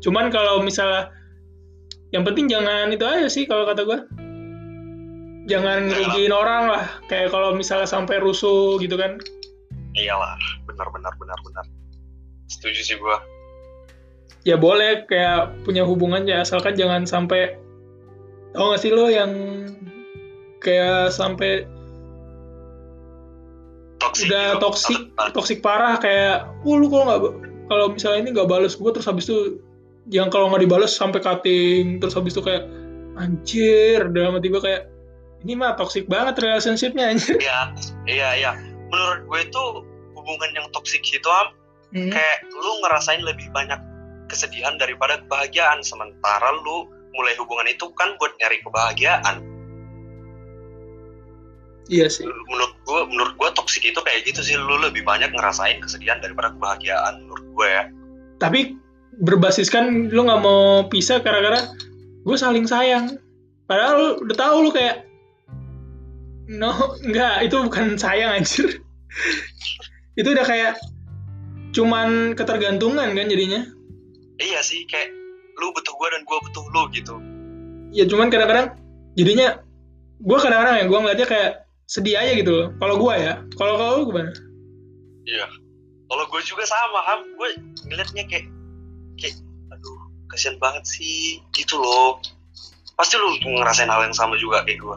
Cuman 0.00 0.32
kalau 0.32 0.64
misalnya 0.64 1.12
yang 2.10 2.22
penting 2.26 2.50
jangan 2.50 2.90
itu 2.90 3.04
aja 3.06 3.28
sih 3.30 3.46
kalau 3.46 3.66
kata 3.66 3.86
gua. 3.86 4.02
Jangan 5.46 5.90
ngerugiin 5.90 6.30
orang 6.34 6.70
lah. 6.70 6.84
Kayak 7.10 7.34
kalau 7.34 7.54
misalnya 7.54 7.86
sampai 7.86 8.22
rusuh 8.22 8.78
gitu 8.78 8.94
kan. 8.94 9.18
Iyalah 9.98 10.38
benar 10.66 10.86
benar 10.94 11.12
benar 11.18 11.38
benar. 11.42 11.64
Setuju 12.46 12.80
sih 12.82 12.96
gua. 12.98 13.18
Ya 14.46 14.56
boleh 14.56 15.04
kayak 15.10 15.66
punya 15.66 15.82
hubungan 15.82 16.26
ya. 16.26 16.42
Asalkan 16.46 16.78
jangan 16.78 17.06
sampai 17.06 17.58
tau 18.54 18.74
gak 18.74 18.82
sih 18.82 18.90
lo 18.90 19.06
yang 19.06 19.30
kayak 20.58 21.14
sampai 21.14 21.64
toxic 24.00 24.26
udah 24.28 24.46
gitu. 24.56 24.60
toksik 24.60 25.00
Atau- 25.14 25.32
toksik 25.38 25.58
parah 25.62 25.94
kayak 26.00 26.48
oh 26.66 26.74
lu 26.74 26.88
kalau 26.90 27.04
nggak 27.06 27.22
kalau 27.70 27.86
misalnya 27.94 28.18
ini 28.26 28.30
nggak 28.34 28.48
balas 28.50 28.74
gue 28.74 28.90
terus 28.90 29.06
habis 29.06 29.28
itu 29.30 29.62
yang 30.08 30.32
kalau 30.32 30.48
nggak 30.48 30.64
dibales 30.64 30.96
sampai 30.96 31.20
cutting 31.20 32.00
terus 32.00 32.16
habis 32.16 32.32
itu 32.32 32.40
kayak 32.40 32.64
anjir 33.20 34.08
dalam 34.16 34.40
hati 34.40 34.48
gue 34.48 34.62
kayak 34.62 34.88
ini 35.44 35.52
mah 35.56 35.76
toksik 35.76 36.08
banget 36.08 36.40
relationshipnya 36.40 37.12
anjir. 37.12 37.36
Iya 37.36 37.60
iya 38.08 38.28
iya. 38.36 38.52
Menurut 38.88 39.20
gue 39.28 39.40
itu 39.44 39.62
hubungan 40.16 40.50
yang 40.56 40.66
toksik 40.72 41.04
itu 41.04 41.28
am 41.28 41.52
Hmm. 41.90 42.06
kayak 42.06 42.46
lu 42.54 42.72
ngerasain 42.86 43.18
lebih 43.18 43.50
banyak 43.50 43.78
kesedihan 44.30 44.78
daripada 44.78 45.18
kebahagiaan. 45.26 45.82
Sementara 45.82 46.54
lu 46.62 46.86
mulai 47.18 47.34
hubungan 47.34 47.66
itu 47.66 47.90
kan 47.98 48.14
buat 48.22 48.30
nyari 48.38 48.62
kebahagiaan. 48.62 49.42
Iya 51.90 52.06
sih. 52.06 52.22
Menurut 52.22 52.74
gue 52.86 53.00
menurut 53.10 53.34
gue 53.34 53.50
toksik 53.58 53.82
itu 53.82 53.98
kayak 53.98 54.22
gitu 54.22 54.38
sih. 54.38 54.54
Lu 54.54 54.78
lebih 54.78 55.02
banyak 55.02 55.34
ngerasain 55.34 55.82
kesedihan 55.82 56.22
daripada 56.22 56.54
kebahagiaan 56.54 57.26
menurut 57.26 57.46
gue 57.58 57.68
ya. 57.74 57.84
Tapi 58.38 58.78
berbasiskan 59.20 60.08
lu 60.08 60.26
nggak 60.26 60.42
mau 60.42 60.88
pisah 60.88 61.20
gara-gara 61.20 61.68
gue 62.24 62.36
saling 62.36 62.64
sayang. 62.64 63.20
Padahal 63.68 63.94
lu 63.96 64.08
udah 64.26 64.36
tahu 64.36 64.56
lu 64.66 64.70
kayak 64.74 65.06
no 66.50 66.74
nggak 67.04 67.46
itu 67.46 67.56
bukan 67.60 67.94
sayang 68.00 68.34
anjir. 68.34 68.80
Itu 70.18 70.36
udah 70.36 70.44
kayak 70.44 70.74
cuman 71.70 72.34
ketergantungan 72.34 73.14
kan 73.14 73.26
jadinya. 73.30 73.62
Iya 74.42 74.60
sih 74.60 74.84
kayak 74.90 75.14
lu 75.56 75.70
butuh 75.72 75.94
gue 75.94 76.08
dan 76.10 76.22
gue 76.26 76.38
butuh 76.50 76.64
lu 76.74 76.82
gitu. 76.92 77.14
Ya 77.94 78.04
cuman 78.10 78.28
kadang-kadang 78.28 78.74
jadinya 79.14 79.62
gue 80.20 80.38
kadang-kadang 80.42 80.76
ya 80.82 80.84
gue 80.90 80.98
ngeliatnya 80.98 81.28
kayak 81.30 81.50
sedih 81.86 82.18
aja 82.18 82.32
gitu 82.36 82.50
loh. 82.52 82.68
Kalau 82.82 82.98
gue 82.98 83.14
ya 83.16 83.32
kalau 83.54 83.74
kalau 83.78 83.92
lu 84.02 84.04
gimana? 84.12 84.32
Iya. 85.30 85.46
Kalau 86.10 86.24
gue 86.26 86.40
juga 86.42 86.64
sama, 86.66 87.00
Ham. 87.06 87.20
Gue 87.38 87.54
ngeliatnya 87.86 88.26
kayak, 88.26 88.50
kayak, 89.20 89.36
aduh, 89.70 89.98
kasihan 90.26 90.56
banget 90.56 90.84
sih, 90.84 91.38
gitu 91.52 91.76
loh. 91.76 92.16
Pasti 92.96 93.14
lu 93.14 93.28
ngerasain 93.44 93.88
hal 93.88 94.02
yang 94.02 94.16
sama 94.16 94.34
juga 94.36 94.64
kayak 94.64 94.80
gue. 94.80 94.96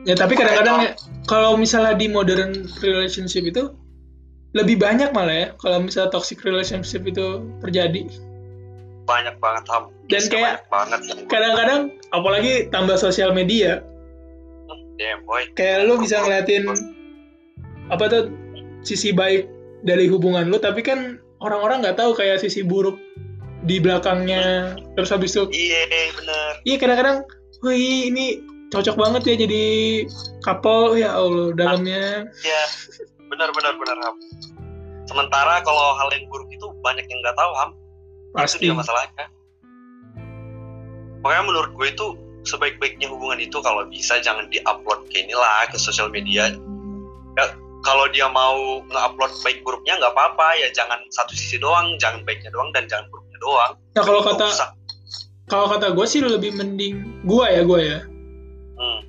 ya 0.00 0.16
tapi 0.16 0.32
kadang-kadang 0.32 0.76
ya, 0.80 0.92
kalau 1.28 1.60
misalnya 1.60 1.92
di 1.92 2.08
modern 2.08 2.64
relationship 2.80 3.44
itu 3.44 3.68
lebih 4.56 4.80
banyak 4.80 5.12
malah 5.12 5.36
ya 5.36 5.48
kalau 5.60 5.78
misalnya 5.78 6.08
toxic 6.08 6.40
relationship 6.40 7.04
itu 7.04 7.44
terjadi 7.60 8.08
Banyak 9.04 9.36
banget, 9.42 9.64
Ham. 9.68 9.90
Dan 10.08 10.22
kayak- 10.26 10.64
banyak 10.64 10.64
banget. 10.72 11.00
kadang-kadang 11.28 11.80
apalagi 12.10 12.52
tambah 12.70 12.96
sosial 12.96 13.30
media 13.30 13.84
Damn, 14.96 15.20
boy. 15.24 15.44
kayak 15.52 15.84
lu 15.84 16.00
bisa 16.00 16.16
ngeliatin 16.18 16.64
apa 17.90 18.04
tuh 18.08 18.22
sisi 18.80 19.12
baik 19.12 19.44
dari 19.82 20.06
hubungan 20.08 20.48
lu 20.48 20.60
tapi 20.60 20.84
kan 20.84 21.16
orang-orang 21.40 21.80
nggak 21.84 21.96
tahu 21.96 22.12
kayak 22.12 22.40
sisi 22.40 22.60
buruk 22.60 22.96
di 23.64 23.76
belakangnya 23.80 24.76
terus 24.96 25.12
habis 25.12 25.36
itu 25.36 25.44
Iya, 25.52 26.08
bener. 26.16 26.52
iya 26.64 26.76
kadang-kadang 26.80 27.18
wih 27.60 28.08
ini 28.08 28.40
cocok 28.72 28.96
banget 28.96 29.22
ya 29.28 29.34
jadi 29.44 29.64
couple 30.40 30.96
ya 30.96 31.12
Allah 31.12 31.52
dalamnya 31.52 32.24
Iya, 32.40 32.62
benar, 33.28 33.50
benar, 33.52 33.74
benar, 33.76 33.96
Ham. 34.00 34.16
Sementara 35.04 35.58
kalau 35.60 35.98
hal 35.98 36.08
yang 36.14 36.24
buruk 36.30 36.46
itu 36.48 36.66
banyak 36.80 37.02
yang 37.04 37.18
nggak 37.18 37.34
tahu, 37.34 37.52
Ham. 37.58 37.70
Itu 37.74 38.36
pasti 38.38 38.56
dia 38.62 38.72
masalahnya. 38.72 39.26
makanya 41.20 41.44
menurut 41.52 41.70
gue 41.76 41.86
itu 41.92 42.06
sebaik-baiknya 42.48 43.10
hubungan 43.12 43.36
itu 43.36 43.60
kalau 43.60 43.84
bisa 43.92 44.16
jangan 44.24 44.48
diupload 44.48 45.04
ke 45.12 45.20
inilah 45.20 45.68
ke 45.68 45.76
sosial 45.76 46.08
media 46.08 46.56
ya, 47.36 47.44
kalau 47.80 48.06
dia 48.12 48.28
mau 48.28 48.84
nge-upload 48.86 49.32
baik 49.40 49.58
buruknya 49.64 49.96
nggak 49.96 50.12
apa-apa. 50.12 50.56
Ya 50.60 50.68
jangan 50.72 51.00
satu 51.12 51.32
sisi 51.32 51.56
doang. 51.56 51.96
Jangan 51.96 52.24
baiknya 52.28 52.52
doang 52.52 52.70
dan 52.76 52.84
jangan 52.90 53.08
buruknya 53.08 53.38
doang. 53.40 53.72
Nah 53.96 54.02
kalau 54.04 54.20
kata 54.24 54.46
kalau 55.50 55.66
kata 55.66 55.96
gue 55.96 56.06
sih 56.06 56.20
lebih 56.22 56.54
mending 56.54 57.24
gue 57.24 57.46
ya 57.46 57.62
gue 57.64 57.80
ya. 57.80 57.98
Hmm, 58.76 59.00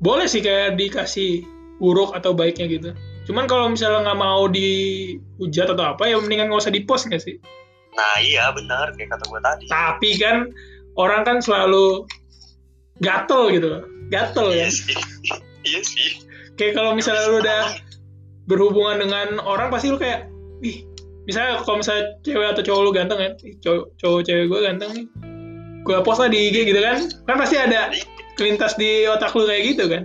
Boleh 0.00 0.26
sih 0.26 0.40
kayak 0.40 0.78
dikasih 0.80 1.44
buruk 1.82 2.14
atau 2.14 2.32
baiknya 2.32 2.70
gitu. 2.70 2.90
Cuman 3.24 3.48
kalau 3.48 3.68
misalnya 3.72 4.12
nggak 4.12 4.20
mau 4.20 4.46
dihujat 4.48 5.72
atau 5.74 5.96
apa 5.96 6.08
ya 6.08 6.16
mendingan 6.20 6.48
nggak 6.52 6.62
usah 6.64 6.74
dipost 6.74 7.08
nggak 7.08 7.22
sih. 7.22 7.36
nah 7.94 8.18
iya 8.18 8.50
benar. 8.50 8.90
Kayak 8.98 9.14
kata 9.18 9.24
gue 9.30 9.40
tadi. 9.42 9.64
Tapi 9.70 10.10
kan 10.18 10.36
orang 10.98 11.22
kan 11.22 11.38
selalu 11.38 12.06
gatel 13.02 13.50
gitu, 13.54 13.70
gatel 14.10 14.50
iya 14.54 14.66
ya. 14.66 14.68
sih. 14.70 14.96
Iya 15.64 15.80
sih. 15.80 16.08
Kayak 16.60 16.76
kalau 16.76 16.92
misalnya 16.92 17.24
lu 17.32 17.40
udah 17.40 17.72
berhubungan 18.44 19.00
dengan 19.00 19.40
orang 19.40 19.68
pasti 19.68 19.88
lu 19.88 19.96
kayak, 19.96 20.28
ih, 20.60 20.84
misalnya 21.24 21.62
kalau 21.62 21.80
misalnya 21.80 22.04
cewek 22.20 22.46
atau 22.52 22.62
cowok 22.62 22.80
lu 22.84 22.90
ganteng 22.92 23.18
ya, 23.20 23.30
ih, 23.40 23.54
cowok, 23.60 23.84
cowok 23.96 24.20
cewek 24.24 24.44
gue 24.46 24.60
ganteng 24.60 24.90
nih, 24.92 25.06
gue 25.82 25.96
post 26.02 26.20
lah 26.20 26.28
di 26.28 26.38
IG 26.52 26.56
gitu 26.68 26.80
kan, 26.80 26.96
kan 27.24 27.36
pasti 27.36 27.56
ada 27.56 27.88
kelintas 28.34 28.74
di 28.74 29.06
otak 29.06 29.32
lu 29.32 29.44
kayak 29.44 29.62
gitu 29.74 29.84
kan. 29.88 30.02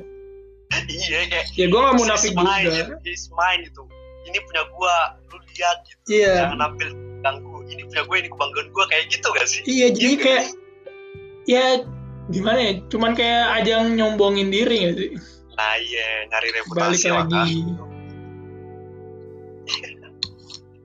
iya 0.86 1.25
kayak 1.25 1.45
Ya 1.58 1.65
gue 1.65 1.80
gak 1.82 1.97
he's 1.97 2.30
mine, 2.32 2.69
juga. 2.69 2.95
he's 3.02 3.25
mine 3.34 3.65
itu 3.65 3.82
ini 4.30 4.38
punya 4.45 4.63
gua 4.69 4.95
lu 5.34 5.41
lihat 5.49 5.78
gitu 5.84 6.21
Iya. 6.21 6.34
jangan 6.45 6.60
ambil 6.69 6.89
ganggu 7.25 7.58
ini 7.65 7.82
punya 7.84 8.04
gue 8.06 8.17
ini 8.21 8.30
kebanggaan 8.30 8.67
gue 8.69 8.86
kayak 8.86 9.06
gitu 9.10 9.28
gak 9.34 9.47
sih 9.49 9.62
Iya, 9.65 9.88
jadi 9.89 10.06
Iya, 10.06 10.21
kayak 10.21 10.43
ya 11.49 11.63
gimana 12.30 12.60
ya? 12.62 12.73
Cuman 12.86 13.17
kayak 13.17 13.45
ajang 13.58 13.97
nyombongin 13.97 14.54
diri 14.54 14.75
gak 14.86 14.95
sih? 14.95 15.12
nah 15.58 15.75
iya 15.75 16.30
nyari 16.30 16.49
Balik 16.54 16.58
reputasi 16.63 17.06
lah 17.10 17.25
kan 17.25 17.47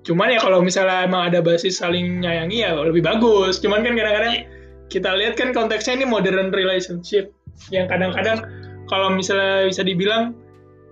Cuman 0.04 0.36
ya 0.36 0.40
kalau 0.40 0.60
misalnya 0.60 1.08
emang 1.08 1.32
ada 1.32 1.40
basis 1.40 1.80
saling 1.80 2.20
nyayangi 2.20 2.60
ya 2.60 2.76
lebih 2.76 3.00
bagus. 3.00 3.56
Cuman 3.58 3.80
kan 3.80 3.96
kadang-kadang 3.96 4.44
kita 4.92 5.10
lihat 5.16 5.34
kan 5.40 5.56
konteksnya 5.56 5.96
ini 5.96 6.06
modern 6.06 6.52
relationship 6.52 7.32
yang 7.72 7.88
kadang-kadang 7.88 8.44
kalau 8.92 9.08
misalnya 9.10 9.64
bisa 9.64 9.80
dibilang 9.80 10.36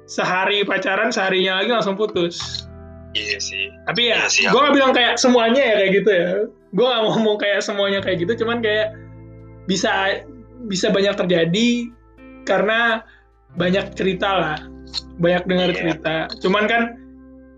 sehari 0.09 0.65
pacaran 0.65 1.13
seharinya 1.13 1.61
lagi 1.61 1.71
langsung 1.71 1.95
putus. 1.95 2.65
iya 3.13 3.37
sih 3.37 3.69
Tapi 3.85 4.09
ya, 4.09 4.25
Iya 4.25 4.29
sih, 4.33 4.45
gue 4.49 4.57
gak 4.57 4.73
bilang 4.73 4.97
kayak 4.97 5.21
semuanya 5.21 5.61
ya 5.61 5.75
kayak 5.85 5.93
gitu 6.01 6.11
ya. 6.11 6.29
Gue 6.73 6.87
gak 6.89 7.01
mau 7.05 7.13
ngomong 7.13 7.37
kayak 7.37 7.61
semuanya 7.61 8.01
kayak 8.01 8.25
gitu, 8.25 8.41
cuman 8.41 8.65
kayak 8.65 8.97
bisa 9.69 10.25
bisa 10.73 10.89
banyak 10.89 11.13
terjadi 11.21 11.93
karena 12.49 13.05
banyak 13.61 13.93
cerita 13.93 14.29
lah, 14.33 14.59
banyak 15.21 15.45
dengar 15.45 15.69
Iya. 15.71 15.77
cerita. 15.77 16.15
Cuman 16.41 16.65
kan 16.65 16.83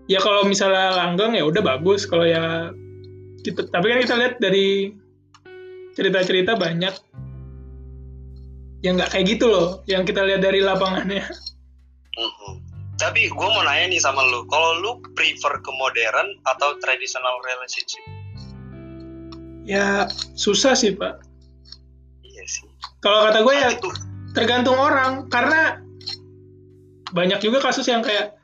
ya 0.05 0.19
kalau 0.21 0.45
misalnya 0.45 0.93
langgeng 0.93 1.33
ya 1.33 1.43
udah 1.45 1.61
bagus. 1.61 2.05
Kalau 2.05 2.25
ya 2.25 2.69
kita, 3.41 3.69
tapi 3.69 3.85
kan 3.91 3.99
kita 4.01 4.15
lihat 4.17 4.33
dari 4.41 4.93
cerita-cerita 5.95 6.57
banyak 6.57 6.93
yang 8.83 8.99
nggak 9.01 9.11
kayak 9.13 9.25
gitu 9.25 9.49
loh, 9.49 9.67
yang 9.89 10.05
kita 10.05 10.21
lihat 10.21 10.45
dari 10.45 10.61
lapangannya. 10.61 11.25
Tapi 12.95 13.27
gue 13.27 13.47
mau 13.51 13.63
nanya 13.67 13.91
nih 13.91 13.99
sama 13.99 14.23
lu 14.23 14.47
kalau 14.47 14.79
lu 14.79 14.91
prefer 15.19 15.59
ke 15.59 15.71
modern 15.75 16.39
atau 16.47 16.79
traditional 16.79 17.35
relationship 17.43 17.99
Ya 19.67 20.07
susah 20.37 20.77
sih 20.77 20.95
pak. 20.95 21.19
iya 22.23 22.43
sih 22.47 22.63
Kalau 23.03 23.27
kata 23.27 23.43
gue 23.43 23.55
ya 23.57 23.69
tergantung 24.31 24.79
orang 24.79 25.27
karena 25.27 25.83
banyak 27.11 27.43
juga 27.43 27.59
kasus 27.59 27.87
yang 27.91 27.99
kayak 27.99 28.34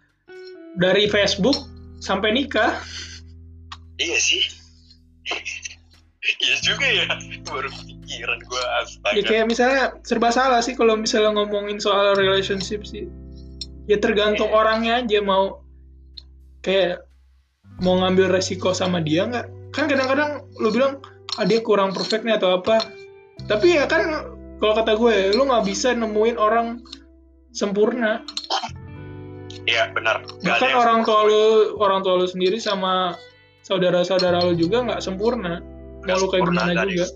dari 0.79 1.07
Facebook 1.11 1.55
sampai 1.99 2.31
nikah. 2.35 2.79
Iya 3.99 4.17
sih. 4.17 4.43
Iya 6.21 6.55
juga 6.61 6.87
ya. 6.87 7.05
Baru 7.45 7.69
pikiran 7.69 8.39
gue 8.45 8.63
astaga. 8.81 9.13
Ya 9.17 9.23
kayak 9.25 9.45
misalnya 9.49 9.83
serba 10.05 10.29
salah 10.29 10.61
sih 10.61 10.77
kalau 10.77 10.95
misalnya 10.95 11.33
ngomongin 11.33 11.81
soal 11.81 12.13
relationship 12.15 12.85
sih. 12.85 13.09
Ya 13.89 13.97
tergantung 13.97 14.49
Iya. 14.53 14.57
orangnya 14.57 14.93
aja 15.01 15.19
mau 15.25 15.65
kayak 16.61 17.01
mau 17.81 17.97
ngambil 17.97 18.29
resiko 18.29 18.71
sama 18.71 19.01
dia 19.01 19.25
nggak. 19.25 19.47
Kan 19.73 19.89
kadang-kadang 19.89 20.45
lu 20.61 20.69
bilang 20.69 21.01
ah 21.39 21.45
dia 21.47 21.59
kurang 21.63 21.91
perfect 21.91 22.21
nih 22.23 22.37
atau 22.37 22.61
apa. 22.61 22.79
Tapi 23.49 23.81
ya 23.81 23.89
kan 23.89 24.29
kalau 24.61 24.73
kata 24.77 24.93
gue 24.93 25.33
lu 25.33 25.49
nggak 25.49 25.65
bisa 25.65 25.97
nemuin 25.97 26.37
orang 26.37 26.85
sempurna 27.51 28.21
iya 29.65 29.89
benar. 29.91 30.23
Gak 30.41 30.57
bahkan 30.57 30.71
orang 30.73 30.99
tua 31.03 31.19
lu 31.25 31.43
orang 31.77 31.99
tua 32.01 32.15
lu 32.17 32.25
sendiri 32.25 32.57
sama 32.57 33.13
saudara-saudara 33.61 34.41
lu 34.45 34.53
juga 34.53 34.81
nggak 34.81 35.01
sempurna. 35.01 35.61
Mau 36.01 36.17
lu 36.17 36.27
kayak 36.29 36.43
gimana 36.45 36.73
dari- 36.73 36.97
juga. 36.97 37.07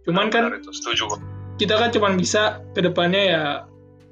cuman 0.00 0.32
kan 0.32 0.48
itu, 0.56 0.70
setuju 0.72 1.12
kita 1.60 1.76
kan 1.76 1.92
cuman 1.92 2.16
bisa 2.16 2.64
ke 2.72 2.80
depannya 2.80 3.20
ya 3.20 3.42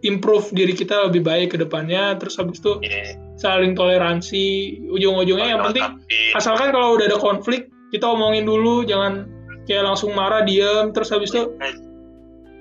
improve 0.05 0.53
diri 0.53 0.77
kita 0.77 1.09
lebih 1.09 1.25
baik 1.25 1.57
ke 1.57 1.59
depannya. 1.59 2.15
Terus 2.21 2.37
habis 2.37 2.61
itu 2.61 2.77
Iya, 2.85 3.17
saling 3.41 3.73
toleransi. 3.73 4.47
Ujung-ujungnya 4.93 5.57
yang 5.57 5.63
penting 5.65 5.83
Tapi- 5.83 6.37
asalkan 6.37 6.71
kalau 6.71 6.95
udah 6.95 7.09
ada 7.09 7.19
konflik 7.19 7.67
kita 7.91 8.05
omongin 8.05 8.45
dulu. 8.45 8.85
Jangan 8.85 9.27
kayak 9.65 9.89
langsung 9.89 10.13
marah 10.13 10.45
diem. 10.45 10.93
Terus 10.93 11.09
habis 11.09 11.33
itu 11.33 11.51
eh, 11.59 11.75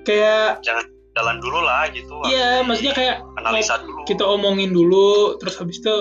kayak 0.02 0.64
jangan 0.64 0.88
jalan 1.18 1.42
dulu 1.42 1.58
lah 1.66 1.90
gitu 1.90 2.14
iya 2.30 2.62
maksudnya 2.62 2.94
kayak 2.94 3.16
analisa 3.34 3.82
dulu. 3.82 4.06
kita 4.06 4.22
omongin 4.22 4.70
dulu 4.70 5.34
terus 5.42 5.58
habis 5.58 5.82
itu 5.82 5.94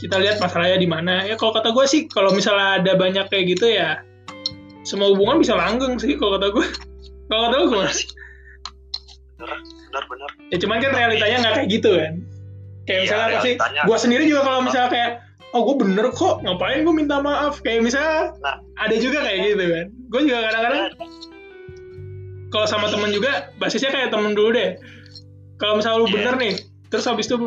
kita 0.00 0.16
lihat 0.16 0.40
masalahnya 0.40 0.80
di 0.80 0.88
mana. 0.88 1.28
Ya 1.28 1.36
kalau 1.36 1.52
kata 1.52 1.76
gue 1.76 1.84
sih 1.84 2.08
kalau 2.08 2.32
misalnya 2.32 2.80
ada 2.80 2.96
banyak 2.96 3.28
kayak 3.28 3.52
gitu 3.52 3.68
ya 3.68 4.00
semua 4.80 5.12
hubungan 5.12 5.36
bisa 5.36 5.52
langgeng 5.52 6.00
sih 6.00 6.16
kalau 6.16 6.40
kata 6.40 6.56
gue 6.56 6.64
kalau 7.28 7.40
kata 7.44 7.54
lu 7.60 7.66
gimana? 7.68 7.92
sih. 7.92 8.08
Benar 9.36 9.60
benar 9.60 10.04
benar 10.08 10.30
ya 10.48 10.56
cuman 10.56 10.76
kan 10.80 10.90
realitanya 10.96 11.36
nggak 11.44 11.54
kayak 11.60 11.68
gitu 11.68 11.90
kan. 12.00 12.12
Kayak 12.88 12.88
Iya, 12.88 13.00
misalnya 13.04 13.26
pasti 13.28 13.50
realitanya. 13.52 13.82
gue 13.84 13.96
sendiri 14.00 14.24
juga 14.24 14.40
kalau 14.42 14.60
misalnya 14.64 14.88
kayak 14.88 15.10
oh 15.52 15.60
gue 15.68 15.76
bener 15.84 16.06
kok 16.16 16.34
ngapain 16.40 16.80
gue 16.80 16.94
minta 16.96 17.16
maaf? 17.20 17.54
Kayak 17.60 17.80
misalnya 17.84 18.18
Nah. 18.40 18.56
ada 18.80 18.94
juga 18.96 19.18
kayak 19.20 19.38
gitu 19.52 19.64
kan. 19.68 19.86
Gue 20.08 20.20
juga 20.24 20.38
kadang-kadang 20.48 20.82
kalau 22.50 22.66
sama 22.66 22.90
temen 22.90 23.14
juga 23.14 23.54
basisnya 23.62 23.94
kayak 23.94 24.10
temen 24.10 24.34
dulu 24.34 24.50
deh. 24.54 24.74
Kalau 25.62 25.78
misalnya 25.78 26.02
lu 26.02 26.08
Iya. 26.10 26.14
bener 26.18 26.34
nih 26.38 26.54
terus 26.90 27.06
habis 27.06 27.30
itu 27.30 27.38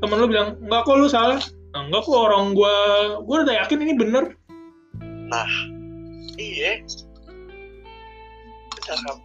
temen 0.00 0.16
lu 0.16 0.26
bilang 0.26 0.56
enggak 0.64 0.88
kok 0.88 0.96
lu 0.96 1.06
salah. 1.06 1.38
"Nah, 1.76 1.88
enggak 1.88 2.08
kok 2.08 2.16
orang 2.16 2.56
gua 2.56 2.74
gua 3.22 3.44
udah 3.44 3.56
yakin 3.64 3.78
ini 3.84 3.92
bener. 3.94 4.24
Nah 5.28 5.48
iya. 6.40 6.80
Benar 8.82 9.16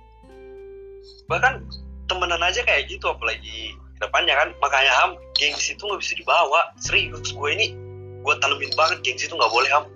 bahkan 1.27 1.59
temenan 2.07 2.39
aja 2.39 2.63
kayak 2.63 2.87
gitu 2.87 3.03
apalagi 3.11 3.75
ke 3.99 3.99
depannya 4.03 4.35
kan. 4.35 4.49
Makanya 4.63 4.91
ham 4.91 5.11
gengsi 5.35 5.75
itu 5.75 5.83
nggak 5.83 5.99
bisa 5.99 6.13
dibawa. 6.15 6.71
Serius 6.79 7.35
gue 7.35 7.49
ini 7.51 7.75
gue 8.23 8.33
tanemin 8.43 8.71
banget 8.79 9.03
gengsi 9.03 9.27
itu 9.27 9.35
nggak 9.35 9.51
boleh 9.51 9.69
ham. 9.71 9.87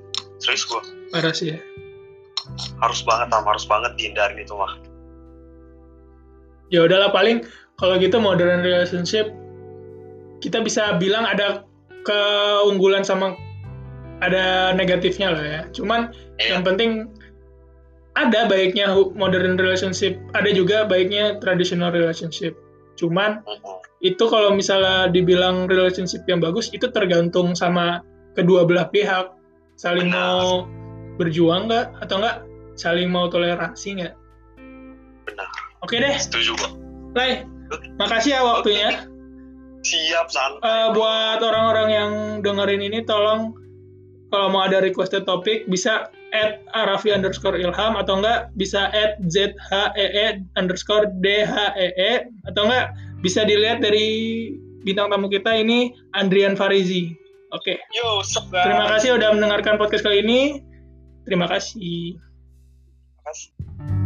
Serius 0.43 0.67
gue 0.67 0.81
parah 1.11 1.31
sih. 1.35 1.55
Ya 1.55 1.59
harus 2.83 2.99
banget 3.07 3.31
ham. 3.31 3.43
Harus 3.47 3.63
banget 3.63 3.95
dihindarin 3.95 4.43
itu 4.43 4.51
mah 4.55 4.75
ya 6.71 6.87
udahlah 6.87 7.11
paling 7.11 7.43
kalau 7.77 7.99
gitu 7.99 8.17
modern 8.17 8.63
relationship 8.63 9.29
kita 10.41 10.63
bisa 10.63 10.97
bilang 10.97 11.27
ada 11.27 11.67
keunggulan 12.07 13.05
sama 13.05 13.37
ada 14.21 14.73
negatifnya 14.73 15.33
lah 15.33 15.43
ya 15.43 15.61
cuman 15.73 16.09
Iya. 16.41 16.57
yang 16.57 16.63
penting 16.65 16.91
ada 18.17 18.49
baiknya 18.49 18.91
modern 19.13 19.55
relationship 19.55 20.17
ada 20.33 20.49
juga 20.49 20.83
baiknya 20.89 21.37
traditional 21.37 21.93
relationship 21.93 22.57
cuman 22.97 23.41
Mhm. 23.45 23.77
itu 24.01 24.23
kalau 24.29 24.53
misalnya 24.53 25.09
dibilang 25.09 25.69
relationship 25.69 26.25
yang 26.25 26.41
bagus 26.41 26.73
itu 26.73 26.89
tergantung 26.89 27.53
sama 27.53 28.01
kedua 28.33 28.65
belah 28.65 28.89
pihak 28.89 29.31
saling 29.77 30.09
Benar. 30.09 30.17
mau 30.41 30.47
berjuang 31.17 31.69
nggak 31.69 32.01
atau 32.01 32.15
nggak 32.21 32.37
saling 32.77 33.09
mau 33.09 33.29
toleransi 33.29 33.89
nggak 34.01 34.13
Benar. 35.27 35.70
Oke 35.85 35.95
deh. 35.95 36.15
Setuju 36.17 36.57
gue 36.57 36.69
Lai 37.17 37.43
makasih 37.99 38.35
ya 38.35 38.41
waktunya. 38.43 39.07
Siap 39.81 40.27
santai. 40.29 40.61
Eh, 40.61 40.87
buat 40.93 41.39
orang-orang 41.41 41.87
yang 41.89 42.11
dengerin 42.45 42.83
ini 42.85 42.99
tolong 43.07 43.55
kalau 44.31 44.47
mau 44.53 44.63
ada 44.63 44.79
requested 44.79 45.27
topik 45.27 45.67
bisa 45.67 46.07
add 46.31 46.63
arafi 46.71 47.11
underscore 47.11 47.59
ilham 47.59 47.99
atau 47.99 48.23
enggak 48.23 48.47
bisa 48.55 48.87
add 48.95 49.19
zhee 49.27 49.51
underscore 50.55 51.11
dhee 51.19 51.43
atau 52.47 52.61
enggak 52.69 52.95
bisa 53.19 53.43
dilihat 53.43 53.83
dari 53.83 54.07
bintang 54.87 55.11
tamu 55.11 55.27
kita 55.27 55.51
ini 55.51 55.91
Andrian 56.15 56.55
Farizi. 56.55 57.13
Oke. 57.51 57.75
Yo 57.91 58.23
sup, 58.23 58.47
terima 58.49 58.87
kasih 58.95 59.19
udah 59.19 59.35
mendengarkan 59.35 59.75
podcast 59.75 60.07
kali 60.07 60.23
ini. 60.23 60.63
Terima 61.27 61.51
kasih. 61.51 62.15
Makasih. 63.21 64.00